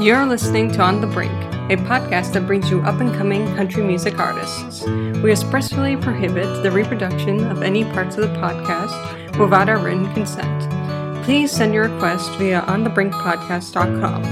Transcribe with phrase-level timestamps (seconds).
[0.00, 3.82] You're listening to On the Brink, a podcast that brings you up and coming country
[3.82, 4.84] music artists.
[4.86, 8.94] We expressly prohibit the reproduction of any parts of the podcast
[9.40, 11.24] without our written consent.
[11.24, 14.22] Please send your request via onthebrinkpodcast.com,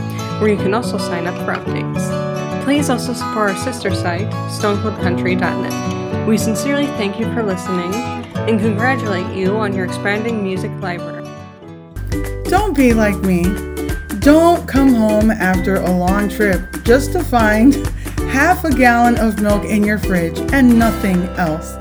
[0.40, 2.62] where you can also sign up for updates.
[2.62, 6.28] Please also support our sister site, stonecoldcountry.net.
[6.28, 11.28] We sincerely thank you for listening and congratulate you on your expanding music library.
[12.44, 13.75] Don't be like me.
[14.26, 17.76] Don't come home after a long trip just to find
[18.26, 21.76] half a gallon of milk in your fridge and nothing else.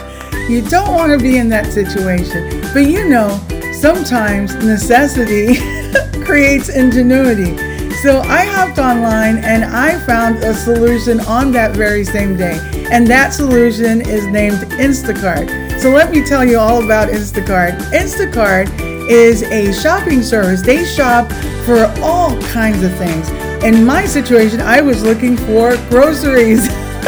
[0.48, 2.62] You don't want to be in that situation.
[2.72, 3.30] But you know,
[3.74, 5.56] sometimes necessity
[6.24, 7.58] creates ingenuity.
[8.04, 12.60] So I hopped online and I found a solution on that very same day.
[12.92, 15.82] And that solution is named Instacart.
[15.82, 17.76] So let me tell you all about Instacart.
[17.90, 18.70] Instacart
[19.10, 20.62] is a shopping service.
[20.62, 21.28] They shop
[21.66, 23.30] for all kinds of things.
[23.64, 26.68] In my situation, I was looking for groceries.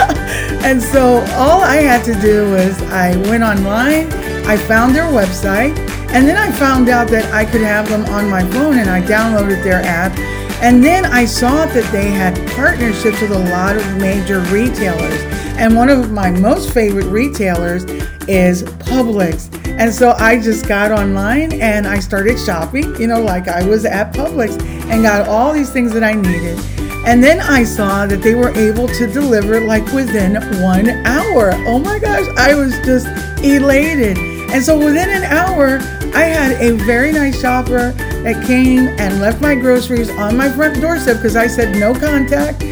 [0.65, 4.11] and so all I had to do was I went online,
[4.47, 5.77] I found their website,
[6.09, 9.01] and then I found out that I could have them on my phone and I
[9.01, 10.17] downloaded their app.
[10.63, 15.21] And then I saw that they had partnerships with a lot of major retailers.
[15.59, 17.85] And one of my most favorite retailers
[18.27, 19.53] is Publix.
[19.79, 23.85] And so I just got online and I started shopping, you know, like I was
[23.85, 26.59] at Publix and got all these things that I needed.
[27.05, 31.51] And then I saw that they were able to deliver like within one hour.
[31.67, 33.07] Oh my gosh, I was just
[33.43, 34.17] elated.
[34.51, 35.79] And so within an hour,
[36.13, 40.81] I had a very nice shopper that came and left my groceries on my front
[40.81, 42.63] doorstep because I said no contact.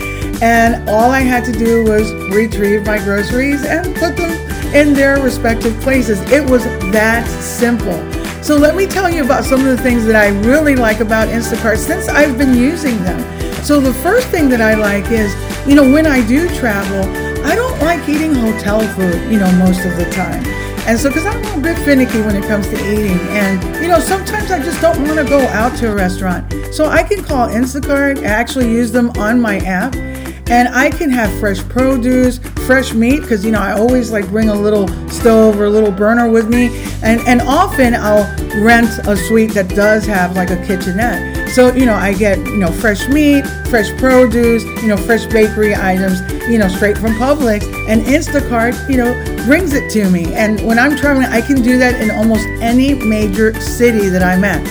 [0.41, 4.44] And all I had to do was retrieve my groceries and put them
[4.75, 6.19] in their respective places.
[6.31, 7.95] It was that simple.
[8.43, 11.29] So let me tell you about some of the things that I really like about
[11.29, 13.19] Instacart since I've been using them.
[13.63, 15.33] So the first thing that I like is,
[15.65, 17.09] you know, when I do travel,
[17.45, 20.45] I don't like eating hotel food, you know, most of the time.
[20.87, 23.87] And so, because I'm a little bit finicky when it comes to eating, and you
[23.87, 26.53] know, sometimes I just don't want to go out to a restaurant.
[26.71, 29.95] So I can call Instacart, I actually use them on my app,
[30.47, 34.49] and I can have fresh produce, fresh meat, because you know I always like bring
[34.49, 36.67] a little stove or a little burner with me,
[37.03, 38.25] and and often I'll
[38.63, 41.49] rent a suite that does have like a kitchenette.
[41.49, 45.75] So you know I get you know fresh meat, fresh produce, you know fresh bakery
[45.75, 49.13] items, you know straight from Publix, and Instacart you know
[49.45, 50.33] brings it to me.
[50.33, 54.43] And when I'm traveling, I can do that in almost any major city that I'm
[54.43, 54.63] at.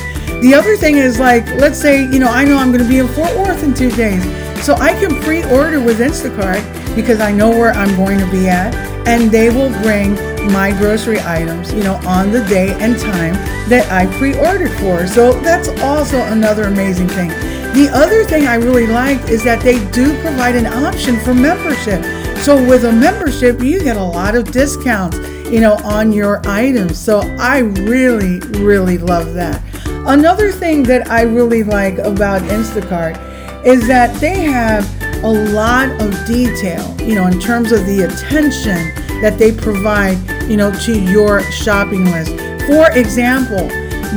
[0.43, 2.99] The other thing is like, let's say, you know, I know I'm going to be
[2.99, 4.23] in Fort Worth in two days.
[4.65, 8.49] So I can pre order with Instacart because I know where I'm going to be
[8.49, 8.75] at,
[9.07, 10.15] and they will bring
[10.51, 13.35] my grocery items, you know, on the day and time
[13.69, 15.07] that I pre ordered for.
[15.07, 17.29] So that's also another amazing thing.
[17.75, 22.03] The other thing I really liked is that they do provide an option for membership.
[22.39, 25.19] So with a membership, you get a lot of discounts,
[25.51, 26.99] you know, on your items.
[26.99, 29.63] So I really, really love that.
[30.07, 33.34] Another thing that I really like about Instacart
[33.65, 34.85] is that they have
[35.25, 40.19] a lot of detail, you know, in terms of the attention that they provide,
[40.51, 42.33] you know, to your shopping list.
[42.67, 43.69] For example,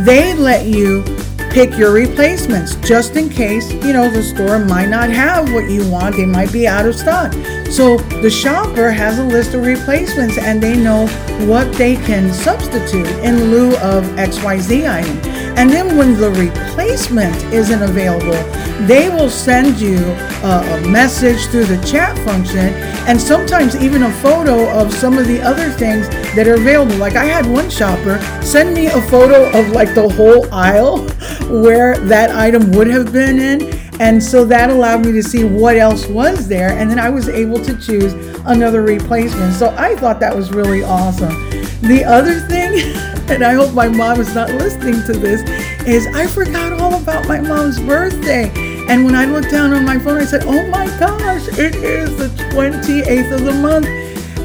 [0.03, 1.03] they let you
[1.49, 5.89] pick your replacements just in case, you know, the store might not have what you
[5.89, 6.15] want.
[6.15, 7.33] They might be out of stock.
[7.69, 11.07] So the shopper has a list of replacements and they know
[11.45, 15.17] what they can substitute in lieu of XYZ item.
[15.57, 18.41] And then when the replacement isn't available,
[18.85, 22.73] they will send you a, a, message through the chat function
[23.07, 26.95] and sometimes even a photo of some of the other things that are available.
[26.95, 30.99] Like I had one shopper send me a photo of like the whole aisle
[31.49, 33.86] where that item would have been in.
[33.99, 36.71] And so that allowed me to see what else was there.
[36.71, 38.13] And then I was able to choose
[38.45, 39.53] another replacement.
[39.53, 41.33] So I thought that was really awesome.
[41.81, 42.95] The other thing,
[43.29, 45.41] and I hope my mom is not listening to this,
[45.87, 48.51] is I forgot all about my mom's birthday.
[48.87, 52.17] And when I looked down on my phone, I said, oh my gosh, it is
[52.17, 53.87] the 28th of the month.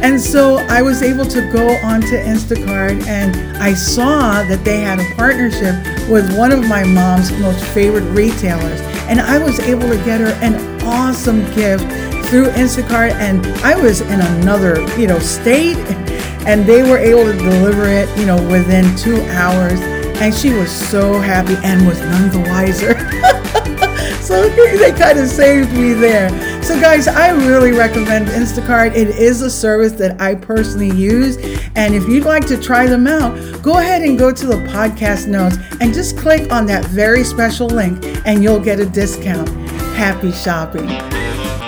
[0.02, 4.98] And so I was able to go onto Instacart and I saw that they had
[4.98, 5.76] a partnership
[6.08, 8.80] with one of my mom's most favorite retailers.
[9.08, 11.84] And I was able to get her an awesome gift
[12.28, 15.76] through Instacart and I was in another, you know, state
[16.46, 19.80] and they were able to deliver it, you know, within 2 hours
[20.22, 22.94] and she was so happy and was none the wiser.
[24.22, 26.30] so they kind of saved me there.
[26.62, 28.94] So, guys, I really recommend Instacart.
[28.94, 31.36] It is a service that I personally use.
[31.74, 35.26] And if you'd like to try them out, go ahead and go to the podcast
[35.26, 39.48] notes and just click on that very special link and you'll get a discount.
[39.96, 40.86] happy shopping.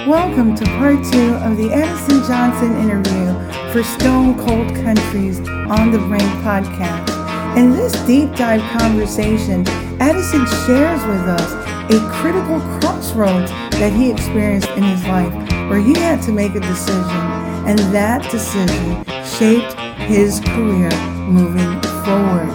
[0.09, 5.99] Welcome to part two of the Addison Johnson interview for Stone Cold Country's On the
[5.99, 7.57] Brink podcast.
[7.57, 9.67] In this deep dive conversation,
[10.01, 11.53] Addison shares with us
[11.93, 13.51] a critical crossroads
[13.81, 15.33] that he experienced in his life
[15.69, 17.21] where he had to make a decision,
[17.67, 20.91] and that decision shaped his career
[21.29, 22.51] moving forward.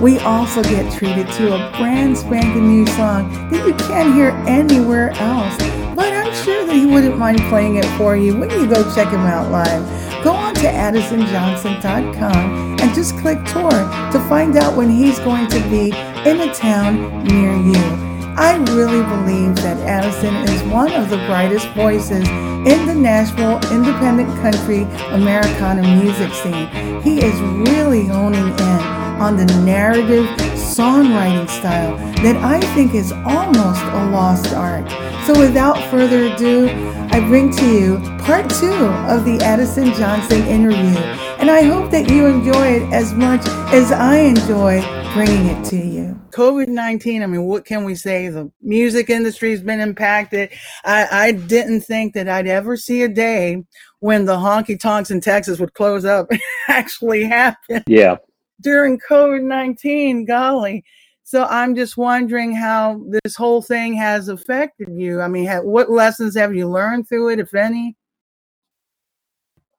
[0.00, 5.10] We also get treated to a brand spanking new song that you can't hear anywhere
[5.12, 5.56] else.
[5.94, 9.08] But I'm sure that he wouldn't mind playing it for you when you go check
[9.08, 10.24] him out live.
[10.24, 15.60] Go on to addisonjohnson.com and just click tour to find out when he's going to
[15.70, 15.92] be
[16.28, 18.13] in a town near you.
[18.36, 24.28] I really believe that Addison is one of the brightest voices in the Nashville independent
[24.40, 24.82] country
[25.14, 27.00] Americana music scene.
[27.00, 27.38] He is
[27.70, 28.80] really honing in
[29.22, 30.26] on the narrative
[30.74, 34.90] songwriting style that I think is almost a lost art.
[35.26, 36.68] So without further ado,
[37.12, 38.74] I bring to you part two
[39.06, 40.98] of the Addison Johnson interview.
[41.38, 45.76] And I hope that you enjoy it as much as I enjoy bringing it to
[45.76, 46.20] you.
[46.30, 48.28] COVID 19, I mean, what can we say?
[48.28, 50.50] The music industry has been impacted.
[50.84, 53.64] I, I didn't think that I'd ever see a day
[54.00, 56.28] when the honky tonks in Texas would close up
[56.68, 57.82] actually happen.
[57.86, 58.16] Yeah
[58.64, 60.24] during COVID 19.
[60.24, 60.84] Golly.
[61.22, 65.20] So I'm just wondering how this whole thing has affected you.
[65.20, 67.96] I mean, what lessons have you learned through it, if any?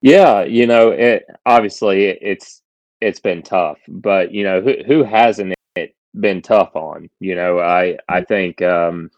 [0.02, 2.62] Yeah, you know, it obviously it's
[3.06, 7.08] it's been tough, but you know, who who hasn't it been tough on?
[7.20, 9.12] You know, I I think um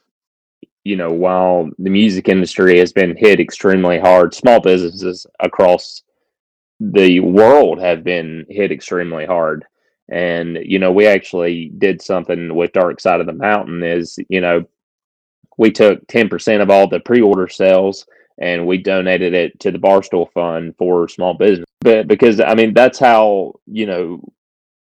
[0.84, 6.04] you know, while the music industry has been hit extremely hard, small businesses across
[6.80, 9.66] the world have been hit extremely hard.
[10.10, 14.40] And, you know, we actually did something with Dark Side of the Mountain is, you
[14.40, 14.63] know,
[15.57, 18.06] we took 10% of all the pre-order sales
[18.39, 21.68] and we donated it to the Barstool Fund for small business.
[21.81, 24.22] But because I mean that's how, you know,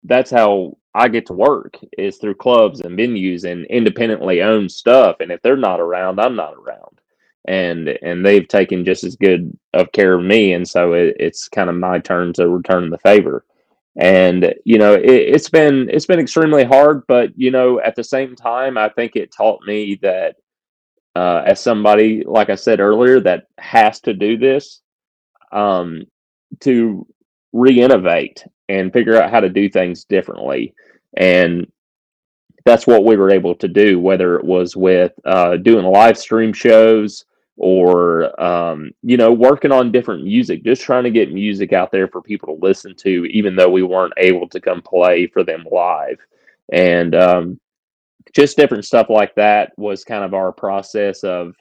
[0.04, 5.18] that's how I get to work is through clubs and venues and independently owned stuff.
[5.20, 7.02] And if they're not around, I'm not around
[7.46, 11.48] and and they've taken just as good of care of me and so it, it's
[11.48, 13.46] kind of my turn to return the favor
[13.98, 18.04] and you know it, has been it's been extremely hard but you know at the
[18.04, 20.36] same time i think it taught me that
[21.16, 24.82] uh, as somebody like i said earlier that has to do this
[25.52, 26.04] um,
[26.60, 27.06] to
[27.54, 30.74] re-innovate and figure out how to do things differently.
[31.18, 31.70] And
[32.66, 36.54] that's what we were able to do whether it was with uh, doing live stream
[36.54, 37.26] shows
[37.58, 42.08] or um, you know working on different music just trying to get music out there
[42.08, 45.66] for people to listen to even though we weren't able to come play for them
[45.72, 46.20] live.
[46.72, 47.60] And um,
[48.36, 51.54] just different stuff like that was kind of our process of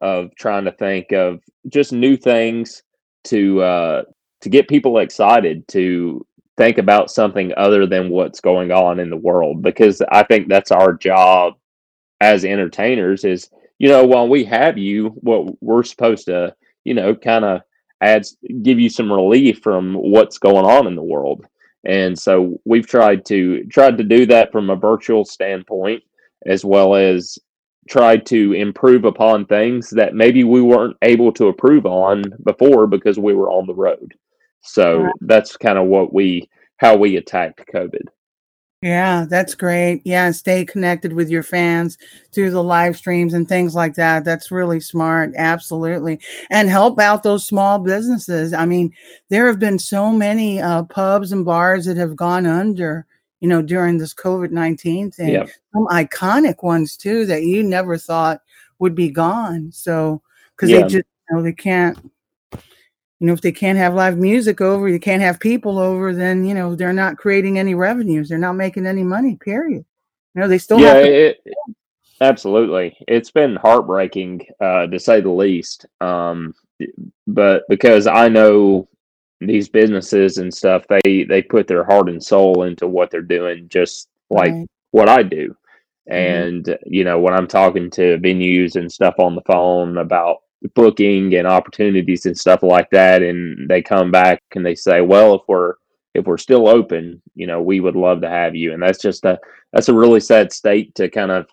[0.00, 2.82] of trying to think of just new things
[3.24, 4.02] to uh,
[4.40, 6.24] to get people excited to
[6.56, 10.70] think about something other than what's going on in the world because I think that's
[10.70, 11.54] our job
[12.20, 16.54] as entertainers is you know, while we have you, what we're supposed to,
[16.84, 17.62] you know, kind of
[18.00, 21.44] adds give you some relief from what's going on in the world.
[21.86, 26.02] And so we've tried to tried to do that from a virtual standpoint
[26.46, 27.38] as well as
[27.88, 33.18] tried to improve upon things that maybe we weren't able to improve on before because
[33.18, 34.14] we were on the road.
[34.62, 38.06] So that's kind of what we how we attacked COVID.
[38.84, 40.02] Yeah, that's great.
[40.04, 41.96] Yeah, stay connected with your fans
[42.32, 44.26] through the live streams and things like that.
[44.26, 45.32] That's really smart.
[45.38, 46.20] Absolutely.
[46.50, 48.52] And help out those small businesses.
[48.52, 48.92] I mean,
[49.30, 53.06] there have been so many uh, pubs and bars that have gone under,
[53.40, 55.48] you know, during this COVID 19 thing.
[55.72, 58.42] Some iconic ones too that you never thought
[58.80, 59.72] would be gone.
[59.72, 60.20] So,
[60.54, 60.82] because yeah.
[60.82, 61.96] they just, you know, they can't
[63.20, 66.44] you know, if they can't have live music over, you can't have people over, then
[66.44, 68.28] you know they're not creating any revenues.
[68.28, 69.36] They're not making any money.
[69.36, 69.84] Period.
[70.34, 71.04] You know, they still yeah, have.
[71.04, 71.44] To- it,
[72.20, 75.86] absolutely, it's been heartbreaking uh, to say the least.
[76.00, 76.54] Um,
[77.26, 78.88] but because I know
[79.40, 83.68] these businesses and stuff, they they put their heart and soul into what they're doing,
[83.68, 84.68] just like right.
[84.90, 85.56] what I do.
[86.10, 86.12] Mm-hmm.
[86.12, 86.92] And mm-hmm.
[86.92, 90.38] you know, when I'm talking to venues and stuff on the phone about
[90.74, 95.34] booking and opportunities and stuff like that and they come back and they say well
[95.34, 95.74] if we're
[96.14, 98.72] if we're still open you know we would love to have you.
[98.72, 99.38] And that's just a
[99.72, 101.46] that's a really sad state to kind of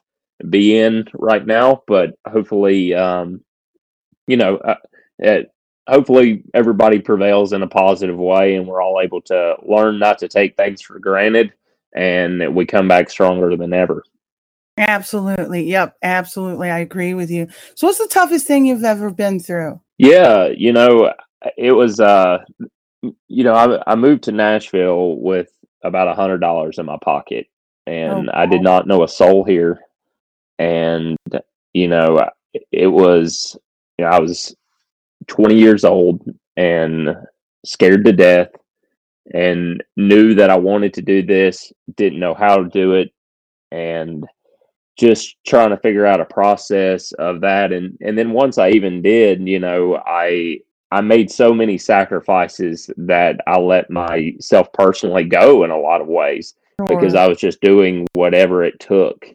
[0.49, 3.41] be in right now but hopefully um
[4.27, 4.75] you know uh,
[5.19, 5.51] it,
[5.87, 10.27] hopefully everybody prevails in a positive way and we're all able to learn not to
[10.27, 11.53] take things for granted
[11.95, 14.03] and we come back stronger than ever
[14.77, 15.63] Absolutely.
[15.63, 15.97] Yep.
[16.01, 16.69] Absolutely.
[16.69, 17.47] I agree with you.
[17.75, 19.79] So, what's the toughest thing you've ever been through?
[19.97, 21.13] Yeah, you know,
[21.57, 22.39] it was uh
[23.27, 25.49] you know, I I moved to Nashville with
[25.83, 27.47] about a hundred dollars in my pocket
[27.87, 29.79] and I did not know a soul here.
[30.59, 31.17] And
[31.73, 32.29] you know,
[32.71, 33.57] it was
[33.97, 34.55] you know, I was
[35.27, 36.23] 20 years old
[36.57, 37.15] and
[37.65, 38.49] scared to death
[39.33, 43.13] and knew that I wanted to do this, didn't know how to do it,
[43.71, 44.25] and
[44.97, 47.71] just trying to figure out a process of that.
[47.71, 50.59] And and then once I even did, you know, I
[50.91, 56.07] I made so many sacrifices that I let myself personally go in a lot of
[56.07, 56.55] ways
[56.87, 59.25] because I was just doing whatever it took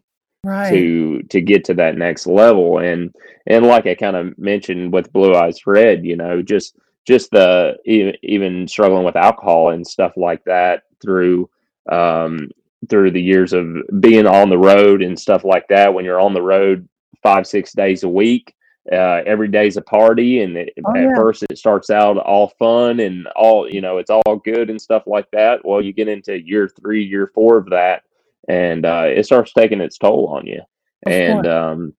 [0.44, 0.70] right.
[0.70, 2.78] to to get to that next level.
[2.78, 3.14] And
[3.46, 7.76] and like I kind of mentioned with Blue Eyes Red, you know, just just the
[7.84, 11.48] even, even struggling with alcohol and stuff like that through
[11.90, 12.50] um,
[12.88, 13.66] through the years of
[14.00, 15.92] being on the road and stuff like that.
[15.92, 16.88] When you're on the road
[17.22, 18.54] five six days a week,
[18.92, 21.14] uh, every day's a party, and it, Oh, at yeah.
[21.16, 25.04] first it starts out all fun and all you know, it's all good and stuff
[25.06, 25.64] like that.
[25.64, 28.02] Well, you get into year three, year four of that,
[28.48, 30.60] and uh, it starts taking its toll on you.
[31.06, 31.94] Of and um,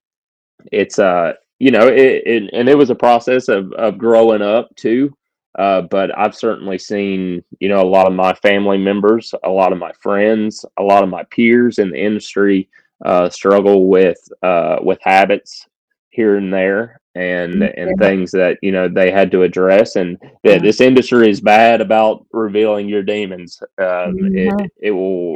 [0.71, 4.73] it's uh you know it, it and it was a process of of growing up
[4.75, 5.15] too
[5.57, 9.71] uh but i've certainly seen you know a lot of my family members a lot
[9.71, 12.69] of my friends a lot of my peers in the industry
[13.05, 15.67] uh struggle with uh with habits
[16.09, 18.07] here and there and and Yeah.
[18.07, 20.59] things that you know they had to address and Yeah.
[20.59, 25.35] this industry is bad about revealing your demons um it, it will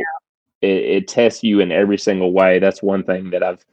[0.61, 3.63] it, it tests you in every single way that's one thing that i've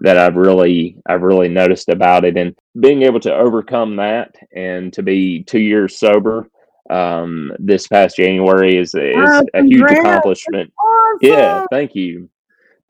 [0.00, 4.92] that I've really I've really noticed about it and being able to overcome that and
[4.92, 6.48] to be 2 years sober
[6.90, 10.72] um this past January is is Wow, a huge accomplishment.
[11.20, 12.30] Yeah, thank you.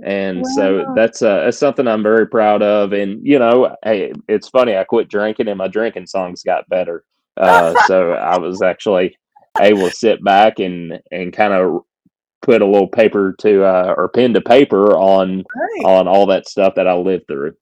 [0.01, 4.49] And so that's uh that's something I'm very proud of and you know, hey, it's
[4.49, 7.05] funny I quit drinking and my drinking songs got better.
[7.37, 9.17] Uh so I was actually
[9.61, 11.83] able to sit back and and kind of
[12.43, 15.85] put a little paper to uh or pen to paper on Right.
[15.85, 17.55] on all that stuff that I lived through.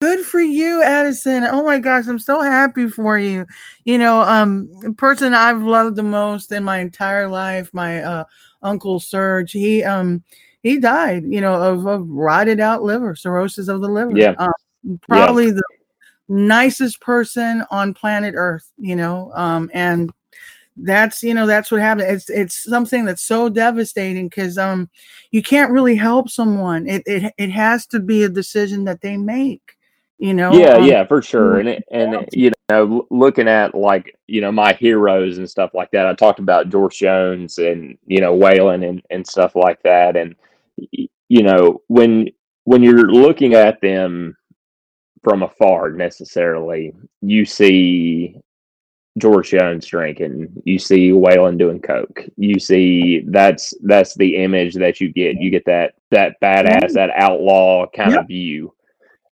[0.00, 1.44] Good for you, Addison.
[1.44, 3.46] Oh my gosh, I'm so happy for you.
[3.84, 8.24] You know, um, person I've loved the most in my entire life, my uh,
[8.62, 10.24] uncle Serge, he um
[10.62, 14.16] he died, you know, of, of rotted out liver, cirrhosis of the liver.
[14.16, 14.34] Yeah.
[14.38, 15.62] Um, probably the
[16.28, 19.32] nicest person on planet Earth, you know.
[19.34, 20.12] Um, and
[20.76, 22.08] that's you know that's what happened.
[22.08, 24.88] It's it's something that's so devastating because um
[25.30, 26.88] you can't really help someone.
[26.88, 29.76] It it it has to be a decision that they make.
[30.18, 30.52] You know.
[30.52, 31.58] Yeah, um, yeah, for sure.
[31.58, 35.90] And it, and you know, looking at like you know my heroes and stuff like
[35.90, 36.06] that.
[36.06, 40.16] I talked about George Jones and you know Waylon and and stuff like that.
[40.16, 40.36] And
[40.76, 42.30] you know when
[42.64, 44.36] when you're looking at them
[45.22, 48.36] from afar, necessarily, you see
[49.18, 55.00] George Jones drinking, you see Waylon doing coke, you see that's that's the image that
[55.00, 55.36] you get.
[55.36, 58.20] You get that that badass, that outlaw kind Yep.
[58.22, 58.74] of view,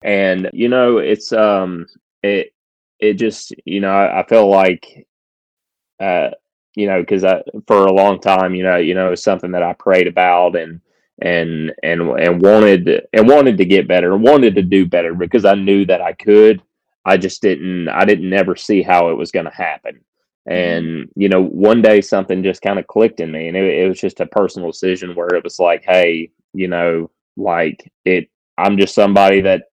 [0.03, 1.87] and you know it's um
[2.23, 2.53] it
[2.99, 5.07] it just you know I, I feel like
[5.99, 6.31] uh
[6.75, 9.63] you know because I for a long time you know you know it's something that
[9.63, 10.81] I prayed about and
[11.23, 15.55] and and and wanted and wanted to get better wanted to do better because I
[15.55, 16.63] knew that I could
[17.05, 20.01] I just didn't I didn't never see how it was going to happen
[20.47, 23.89] and you know one day something just kind of clicked in me and it, it
[23.89, 28.79] was just a personal decision where it was like hey you know like it i'm
[28.79, 29.65] just somebody that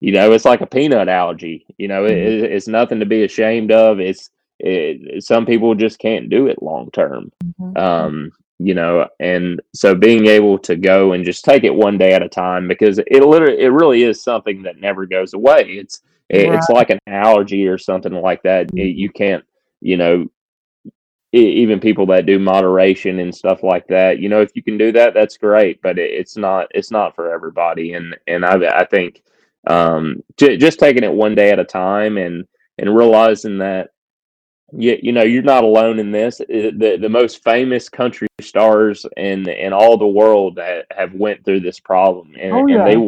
[0.00, 2.10] you know it's like a peanut allergy you know Mhm.
[2.10, 6.62] it- it's nothing to be ashamed of it's it, some people just can't do it
[6.62, 7.78] long term Mhm.
[7.78, 12.12] um you know and so being able to go and just take it one day
[12.12, 16.00] at a time because it literally it really is something that never goes away it's
[16.30, 18.70] it, it's like an allergy or something like that.
[18.76, 19.44] It- you can't
[19.80, 20.26] you know
[21.32, 24.90] even people that do moderation and stuff like that you know if you can do
[24.92, 27.92] that that's great but it, it's not it's not for everybody.
[27.94, 29.22] And and i i think
[29.66, 32.46] um j- just taking it one day at a time and
[32.78, 33.90] and realizing that
[34.72, 36.38] you, you know you're not alone in this.
[36.38, 41.60] The the most famous country stars in in all the world that have went through
[41.60, 42.98] this problem and, Oh, and they yeah.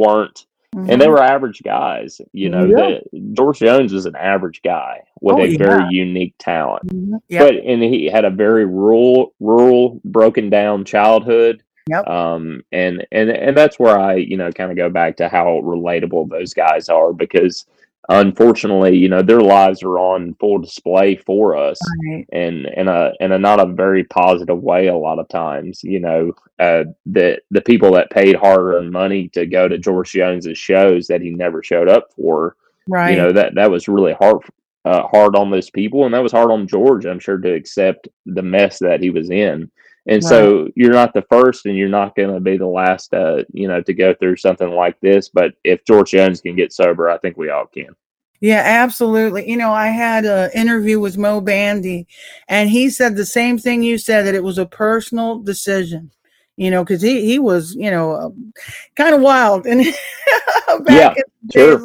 [0.75, 1.11] Weren't and they Mhm.
[1.11, 2.99] were average guys you know Yeah.
[3.13, 7.21] the george jones is an average guy with Oh, a very unique talent Mhm.
[7.29, 7.41] Yep.
[7.41, 12.07] but and he had a very rural rural broken down childhood Yep.
[12.09, 15.61] um and and and that's where i you know kind of go back to how
[15.65, 17.67] relatable those guys are because
[18.09, 21.79] unfortunately, you know, their lives are on full display for us,
[22.09, 22.27] Right.
[22.33, 24.89] and in a in a not a very positive way.
[24.89, 29.29] A lot of times, you know, uh, the the people that paid hard earned money
[29.35, 32.57] to go to George Jones's shows that he never showed up for,
[32.89, 33.11] Right.
[33.13, 34.39] you know, that that was really hard
[34.87, 37.05] uh, hard on those people, and that was hard on George.
[37.05, 39.71] I'm sure to accept the mess that he was in.
[40.11, 40.25] And Right.
[40.25, 43.69] so you're not the first, and you're not going to be the last, uh, you
[43.69, 45.31] know, to go through something like this.
[45.31, 47.97] But if George Jones can get sober, I think we all can.
[48.41, 49.49] Yeah, absolutely.
[49.51, 52.07] You know, I had an interview with Moe Bandy,
[52.49, 56.11] and he said the same thing you said that it was a personal decision.
[56.57, 58.31] You know, because he he was you know uh,
[58.97, 59.81] kind of wild and
[60.85, 61.83] back Yeah, in the sure.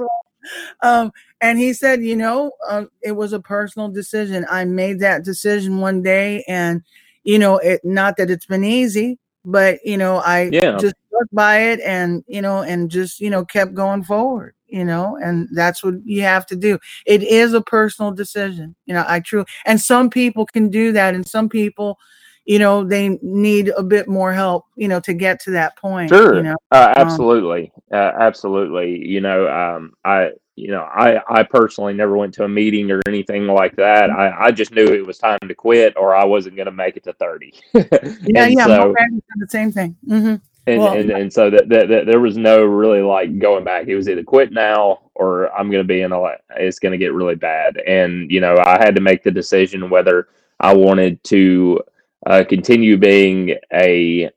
[0.82, 4.46] Um, and he said, you know, uh, it was a personal decision.
[4.50, 6.84] I made that decision one day, and
[7.26, 10.78] you know, it not that it's been easy, but you know, I Yeah.
[10.78, 14.56] just stuck by it, and you know, and just you know, kept going forward.
[14.68, 16.80] You know, and that's what you have to do.
[17.08, 18.76] It is a personal decision.
[18.88, 22.00] You know, I truly and some people can do that, and some people,
[22.46, 24.66] you know, they need a bit more help.
[24.76, 26.10] You know, to get to that point.
[26.10, 26.36] Sure.
[26.36, 27.72] You know, Uh, Um, absolutely.
[27.92, 29.06] Uh, absolutely.
[29.08, 33.02] You know, um, I, you know, I, I personally never went to a meeting or
[33.08, 34.10] anything like that.
[34.10, 34.20] Mm-hmm.
[34.20, 36.96] I, I just knew it was time to quit or I wasn't going to make
[36.96, 37.54] it to 30.
[37.74, 38.66] yeah, yeah.
[38.66, 38.96] So,
[39.38, 39.96] the same thing.
[40.08, 40.36] hmm
[40.68, 43.88] and, Well, and, and so that, that, that there was no really like going back.
[43.88, 46.22] It was either quit now or I'm going to be in a,
[46.58, 47.78] it's going to get really bad.
[47.86, 51.82] And, you know, I had to make the decision whether I wanted to
[52.26, 54.30] uh, continue being a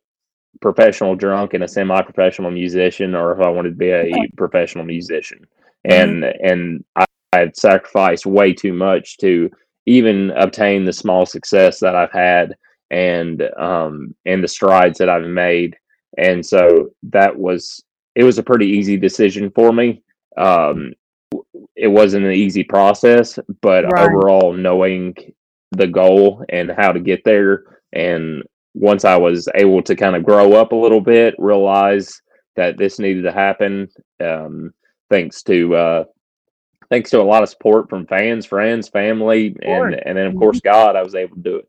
[0.60, 5.46] professional drunk and a semi-professional musician or if I wanted to be a professional musician.
[5.84, 9.50] And and I, I had sacrificed way too much to
[9.86, 12.56] even obtain the small success that I've had
[12.90, 15.76] and um and the strides that I've made.
[16.16, 17.82] And so that was
[18.14, 20.02] it was a pretty easy decision for me.
[20.36, 20.92] Um
[21.76, 24.06] it wasn't an easy process, but Right.
[24.06, 25.14] overall knowing
[25.72, 28.42] the goal and how to get there and
[28.74, 32.20] once I was able to kind of grow up a little bit, realize
[32.56, 33.88] that this needed to happen,
[34.20, 34.72] um,
[35.10, 36.04] thanks to uh,
[36.90, 40.38] thanks to a lot of support from fans, friends, family, and and then of Mhm.
[40.38, 41.66] course God, I was able to do it.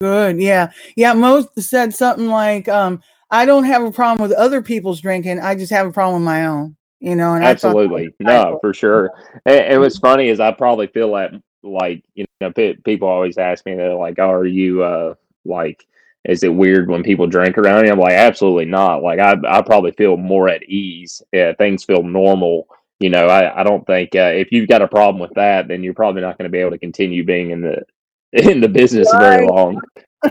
[0.00, 0.40] Good.
[0.40, 0.70] Yeah.
[0.96, 1.12] Yeah.
[1.14, 5.38] Most said something like, um, I don't have a problem with other people's drinking.
[5.40, 7.84] I just have a problem with my own, you know, and I thought that was
[7.86, 9.10] Absolutely, no, for sure.
[9.46, 13.38] And, and what's funny is I probably feel that like you know pe- people always
[13.38, 15.14] ask me they're like, oh, "Are you uh
[15.44, 15.86] like?"
[16.24, 17.92] Is it weird when people drink around you?
[17.92, 19.02] I'm like, absolutely not.
[19.02, 21.20] Like, I, I probably feel more at ease.
[21.32, 22.66] Yeah, things feel normal.
[22.98, 25.82] You know, I, I don't think uh, if you've got a problem with that, then
[25.82, 27.82] you're probably not going to be able to continue being in the
[28.32, 29.80] in the business very long.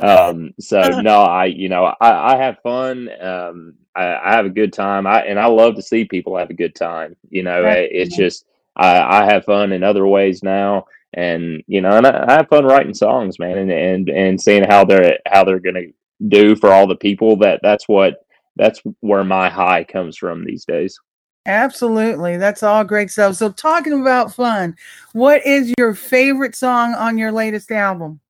[0.02, 3.10] Um, so no, I you know I, I have fun.
[3.22, 5.06] Um, I, I have a good time.
[5.06, 7.16] I and I love to see people have a good time.
[7.30, 8.46] You know, eh, it's just
[8.76, 12.50] I, I have fun in other ways now, and you know, and I, I have
[12.50, 15.88] fun writing songs, man, and and and seeing how they're how they're gonna
[16.28, 17.38] do for all the people.
[17.38, 21.00] That that's what that's where my high comes from these days.
[21.46, 22.38] Absolutely.
[22.38, 23.36] That's all great stuff.
[23.36, 24.78] So, talking about fun,
[25.12, 28.22] what is your favorite song on your latest album?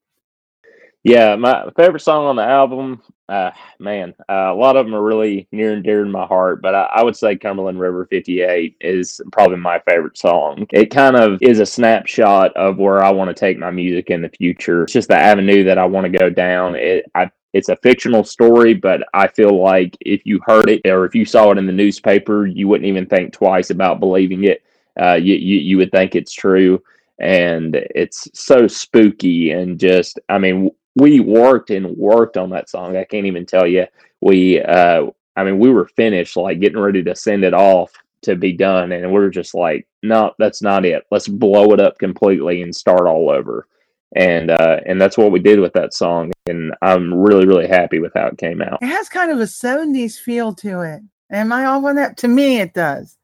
[1.03, 5.03] Yeah, my favorite song on the album, uh, man, uh, a lot of them are
[5.03, 8.77] really near and dear to my heart, but I, I would say Cumberland River 58
[8.79, 10.65] is probably my favorite song.
[10.71, 14.21] It kind of is a snapshot of where I want to take my music in
[14.21, 14.83] the future.
[14.83, 16.75] It's just the avenue that I want to go down.
[16.75, 21.03] It, I, it's a fictional story, but I feel like if you heard it or
[21.03, 24.63] if you saw it in the newspaper, you wouldn't even think twice about believing it.
[24.97, 26.81] Uh, you, you, you would think it's true.
[27.19, 32.95] And it's so spooky and just, I mean, we worked and worked on that song.
[32.97, 33.86] I can't even tell you.
[34.21, 37.91] We, uh, I mean, we were finished, like getting ready to send it off
[38.23, 41.03] to be done, and we are just like, no, that's not it.
[41.12, 43.67] Let's blow it up completely and start all over.
[44.15, 47.97] And uh, and that's what we did with that song, and I'm really really happy
[47.97, 48.77] with how it came out.
[48.84, 51.01] It has kind of a 70s feel to it.
[51.32, 52.17] Am I off on that?
[52.17, 53.17] To me, it does.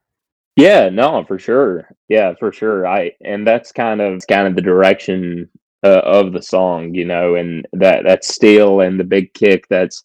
[0.55, 1.87] Yeah, no, for sure.
[2.07, 2.87] Yeah, for sure.
[2.87, 5.47] I and that's kind of kind of the direction
[5.83, 10.03] uh, of the song, you know, and that that steel and the big kick that's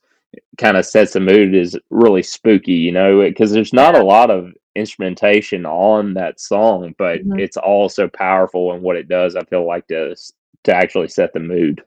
[0.58, 4.30] kind of sets the mood is really spooky, you know, because there's not a lot
[4.30, 7.40] of instrumentation on that song, but Mhm.
[7.40, 9.36] it's all so powerful in what it does.
[9.36, 10.16] I feel like to
[10.64, 11.82] to actually set the mood.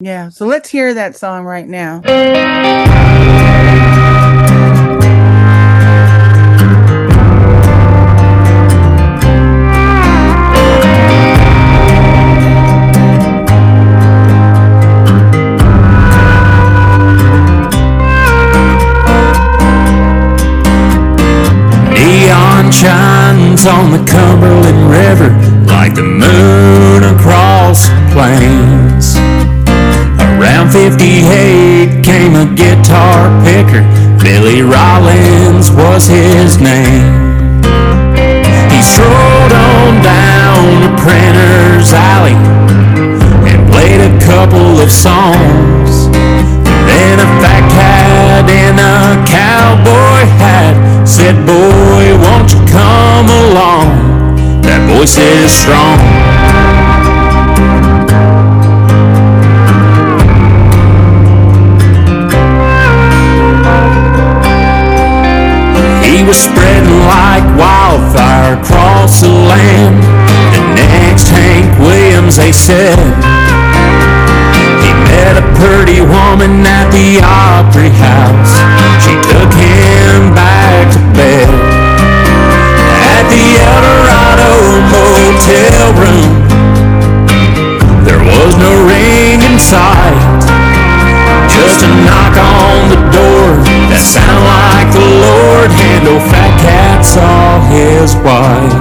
[0.00, 0.28] Yeah.
[0.28, 2.02] So, let's hear that song right now.
[32.56, 33.84] Guitar picker.
[34.18, 37.62] Billy Rollins was his name.
[38.72, 42.34] He strolled on down to Printer's Alley
[43.46, 46.08] and played a couple of songs.
[46.88, 54.62] Then a fat cat in a cowboy hat said, Boy, won't you come along?
[54.62, 56.65] That voice is strong.
[66.26, 70.02] Was spreading like wildfire across the land.
[70.50, 72.98] The next Hank Williams, they said.
[74.82, 78.58] He met a pretty woman at the Opry House.
[79.06, 81.46] She took him back to bed.
[83.06, 84.50] At the El Dorado
[84.90, 86.32] motel room,
[88.02, 90.25] there was no ring in sight.
[91.76, 93.52] Just a knock on the door
[93.92, 98.72] that sounded like the Lord handle fat cat saw his wife.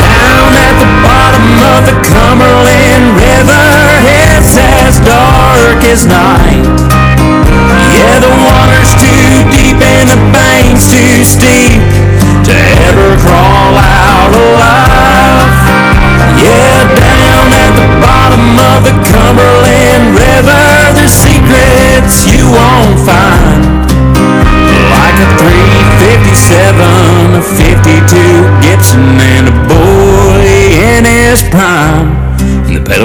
[0.00, 1.44] Down at the bottom
[1.76, 3.68] of the Cumberland River,
[4.00, 6.64] it's as dark as night.
[7.92, 11.84] Yeah, the water's too deep and the bank's too steep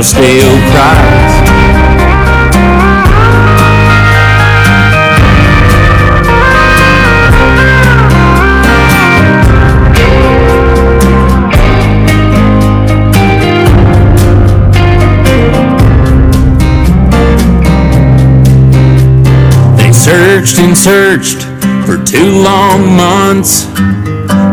[0.03, 1.34] steel cries.
[19.77, 21.43] They searched and searched
[21.86, 23.65] for two long months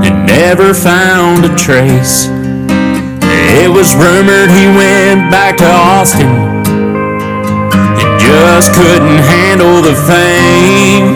[0.05, 2.41] and never found a trace.
[3.62, 6.27] It was rumored he went back to Austin
[7.94, 11.14] and just couldn't handle the fame.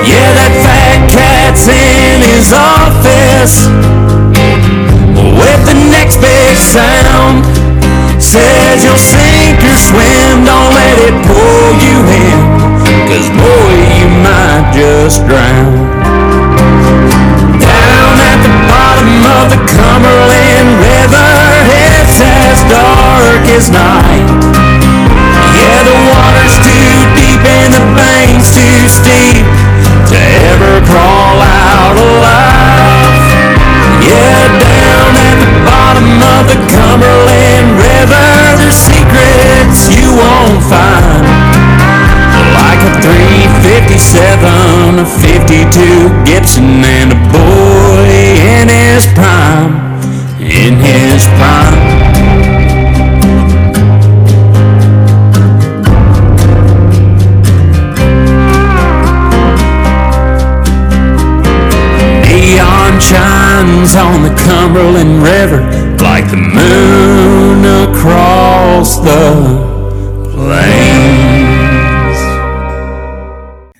[0.00, 3.68] Yeah, that fat cat's in his office
[5.36, 7.44] with the next big sound.
[8.24, 12.40] Says you'll sink or swim, don't let it pull you in.
[13.04, 15.76] Cause boy, you might just drown.
[19.16, 21.32] Bottom of the Cumberland River,
[21.72, 24.28] it's as dark as night.
[25.56, 29.40] Yeah, the water's too deep and the bank's too steep
[30.12, 30.18] to
[30.52, 33.16] ever crawl out alive.
[34.04, 38.28] Yeah, down at the bottom of the Cumberland River,
[38.60, 39.85] there's secrets
[43.96, 48.04] 357, a 52 Gibson, and a boy
[48.44, 49.72] in his prime,
[50.38, 51.96] in his prime.
[62.20, 65.62] Neon shines on the Cumberland River
[66.02, 71.25] like the moon across the plains.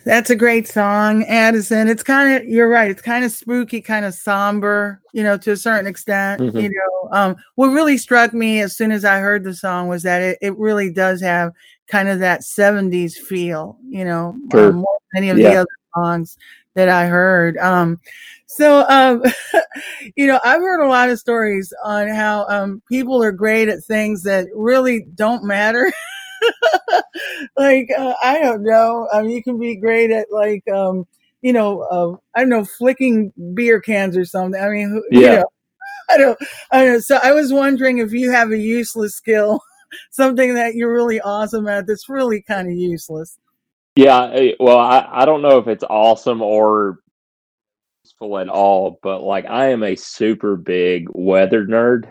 [0.06, 1.88] That's a great song, Addison.
[1.88, 2.88] It's kind of you're right.
[2.92, 6.40] It's kind of spooky, kind of somber, you know, to a certain extent.
[6.40, 6.62] Mhm.
[6.62, 10.04] You know, um, what really struck me as soon as I heard the song was
[10.04, 11.52] that it, it really does have
[11.88, 13.78] kind of that '70s feel.
[13.88, 14.68] You know, Sure.
[14.68, 15.66] um, more than any of the other
[15.96, 16.38] songs
[16.74, 17.58] that I heard.
[17.58, 17.98] Um,
[18.46, 19.24] so, um,
[20.16, 23.82] you know, I've heard a lot of stories on how um, people are great at
[23.82, 25.92] things that really don't matter.
[27.56, 29.08] like uh, I don't know.
[29.12, 31.06] I mean, you can be great at like um,
[31.42, 34.60] you know, uh, I don't know, flicking beer cans or something.
[34.60, 35.36] I mean, who- you Yeah.
[35.36, 35.44] know,
[36.10, 36.38] I don't,
[36.70, 36.98] I don't know.
[37.00, 39.60] So I was wondering if you have a useless skill,
[40.10, 43.38] something that you're really awesome at that's really kind of useless.
[43.96, 46.98] Yeah, well, I, I don't know if it's awesome or
[48.04, 52.10] useful at all, but like I am a super big weather nerd.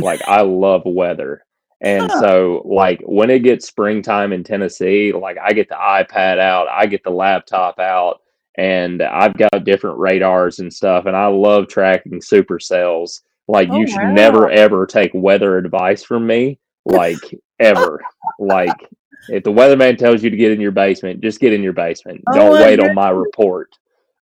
[0.00, 1.45] Like I love weather.
[1.82, 6.68] And so like when it gets springtime in Tennessee, like I get the iPad out,
[6.68, 8.22] I get the laptop out,
[8.56, 13.20] and I've got different radars and stuff, and I love tracking supercells.
[13.48, 14.12] Like Oh, you should wow.
[14.12, 18.00] never ever take weather advice from me, like ever.
[18.38, 18.88] like
[19.28, 22.22] if the weatherman tells you to get in your basement, just get in your basement.
[22.28, 23.70] Oh Don't wait on my report.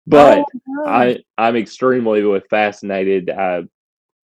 [0.07, 0.43] but
[0.77, 3.29] Oh, I I'm extremely fascinated.
[3.29, 3.61] Uh,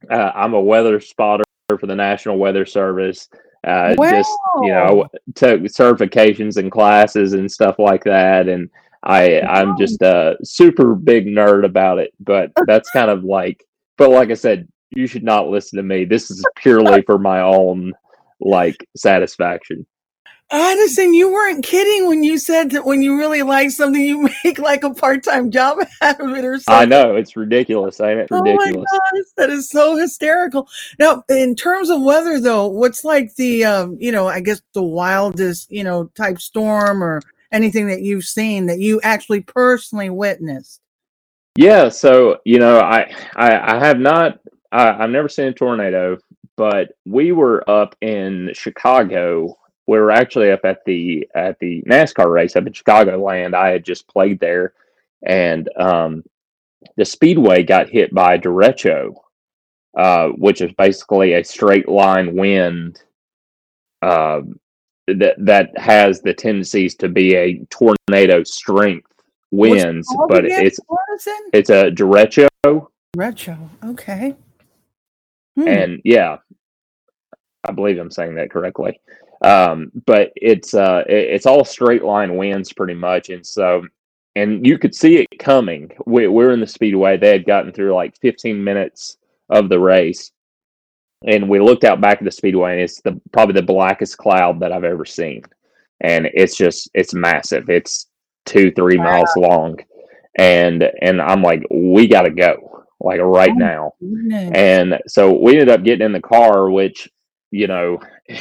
[0.09, 1.43] uh, I'm a weather spotter
[1.75, 3.27] for the National Weather Service.
[3.65, 8.69] Uh, Just you know, took certifications and classes and stuff like that, and
[9.03, 12.13] I I'm just a super big nerd about it.
[12.21, 13.65] But that's kind of like,
[13.97, 16.05] but like I said, you should not listen to me.
[16.05, 17.93] This is purely for my own
[18.39, 19.85] like satisfaction.
[20.49, 24.59] Addison, you weren't kidding when you said that when you really like something, you make
[24.59, 26.73] like a part-time job out of it or something.
[26.73, 28.29] I know it's ridiculous, ain't it?
[28.31, 30.69] Oh my gosh, that is so hysterical.
[30.99, 34.83] Now, in terms of weather, though, what's like the, um, you know, I guess the
[34.83, 40.81] wildest, you know, type storm or anything that you've seen that you actually personally witnessed?
[41.57, 44.39] Yeah, so you know, I I, I have not
[44.71, 46.17] I, I've never seen a tornado,
[46.55, 49.57] but we were up in Chicago.
[49.87, 53.53] We were actually up at the at the NASCAR race up in Chicagoland.
[53.53, 54.73] I had just played there,
[55.25, 56.23] and um,
[56.97, 59.15] the speedway got hit by a derecho,
[59.97, 63.01] uh, which is basically a straight line wind
[64.01, 64.41] uh,
[65.07, 69.07] that that has the tendencies to be a tornado strength
[69.51, 70.79] it winds, but again, it's
[71.53, 72.47] it's a derecho,
[73.15, 74.35] Derecho, Okay.
[75.55, 75.67] Hmm.
[75.67, 76.37] and yeah,
[77.63, 78.99] I believe I'm saying that correctly.
[79.41, 83.83] Um, but it's uh, it- it's all straight line winds pretty much, and so
[84.35, 85.89] and you could see it coming.
[86.05, 89.17] We, we're in the speedway; they had gotten through like 15 minutes
[89.49, 90.31] of the race,
[91.25, 94.59] and we looked out back at the speedway, and it's the probably the blackest cloud
[94.59, 95.43] that I've ever seen,
[96.01, 97.69] and it's just it's massive.
[97.69, 98.07] It's
[98.45, 99.77] two three miles long,
[100.39, 103.93] and and I'm like, we got to go like right Oh, now.
[103.99, 104.51] goodness.
[104.55, 107.07] And so we ended up getting in the car, which
[107.51, 107.99] you know,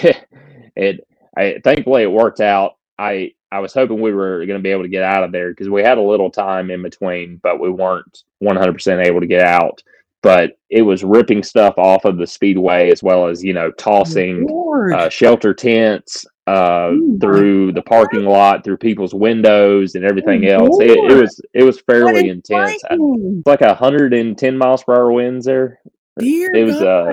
[0.77, 1.07] it.
[1.37, 2.77] I thankfully it worked out.
[2.99, 5.51] I I was hoping we were going to be able to get out of there
[5.51, 9.43] because we had a little time in between, but we weren't 100% able to get
[9.43, 9.83] out.
[10.23, 14.47] But it was ripping stuff off of the speedway as well as you know tossing
[14.93, 20.65] uh, shelter tents uh, Oh through the parking lot, through people's windows, and everything Oh,
[20.67, 20.81] else.
[20.81, 22.83] It, it was it was fairly intense.
[22.91, 22.97] I-.
[22.99, 25.81] It's like hundred and ten miles per hour winds there.
[26.19, 27.12] Dear It was uh,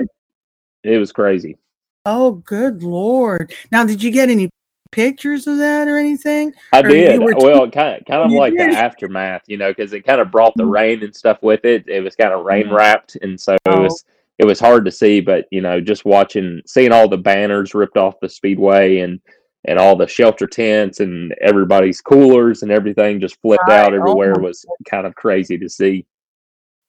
[0.82, 1.58] it was crazy.
[2.06, 3.52] Oh, good Lord.
[3.72, 4.50] Now, did you get any
[4.92, 6.52] pictures of that or anything?
[6.72, 10.06] I Or did well, kind of kind of like the aftermath, you know, because it
[10.06, 10.70] kind of brought the Mm.
[10.70, 11.88] rain and stuff with it.
[11.88, 12.76] It was kind of rain Mm.
[12.76, 13.82] wrapped, and so it Oh.
[13.82, 14.04] was
[14.38, 15.20] it was hard to see.
[15.20, 19.20] But you know, just watching, seeing all the banners ripped off the speedway and
[19.66, 23.78] and all the shelter tents and everybody's coolers and everything just flipped Right.
[23.78, 26.04] out Oh everywhere my was kind of crazy to see.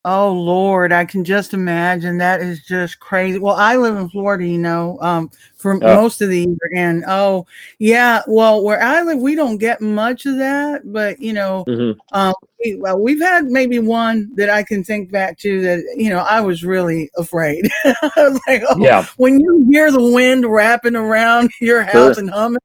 [0.08, 2.20] Oh Lord, I can just imagine.
[2.20, 3.40] That is just crazy.
[3.40, 5.96] Well, I live in Florida, you know, um, for Oh.
[5.96, 7.48] most of the year, and oh
[7.80, 11.98] yeah, well, where I live, we don't get much of that, but you know, Mhm.
[12.12, 16.12] um, we, well, we've had maybe one that I can think back to that you
[16.12, 17.68] know I was really afraid.
[17.86, 21.92] I was like, oh, Yeah, when you hear the wind wrapping around your Sure.
[22.10, 22.60] house and humming,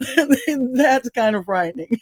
[0.74, 1.98] that's kind of frightening.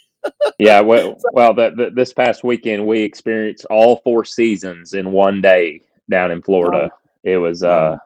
[0.59, 0.81] Yeah.
[0.81, 5.83] Well, well, the, the, this past weekend we experienced all four seasons in one day
[6.11, 6.91] down in Florida.
[7.25, 7.99] It was uh,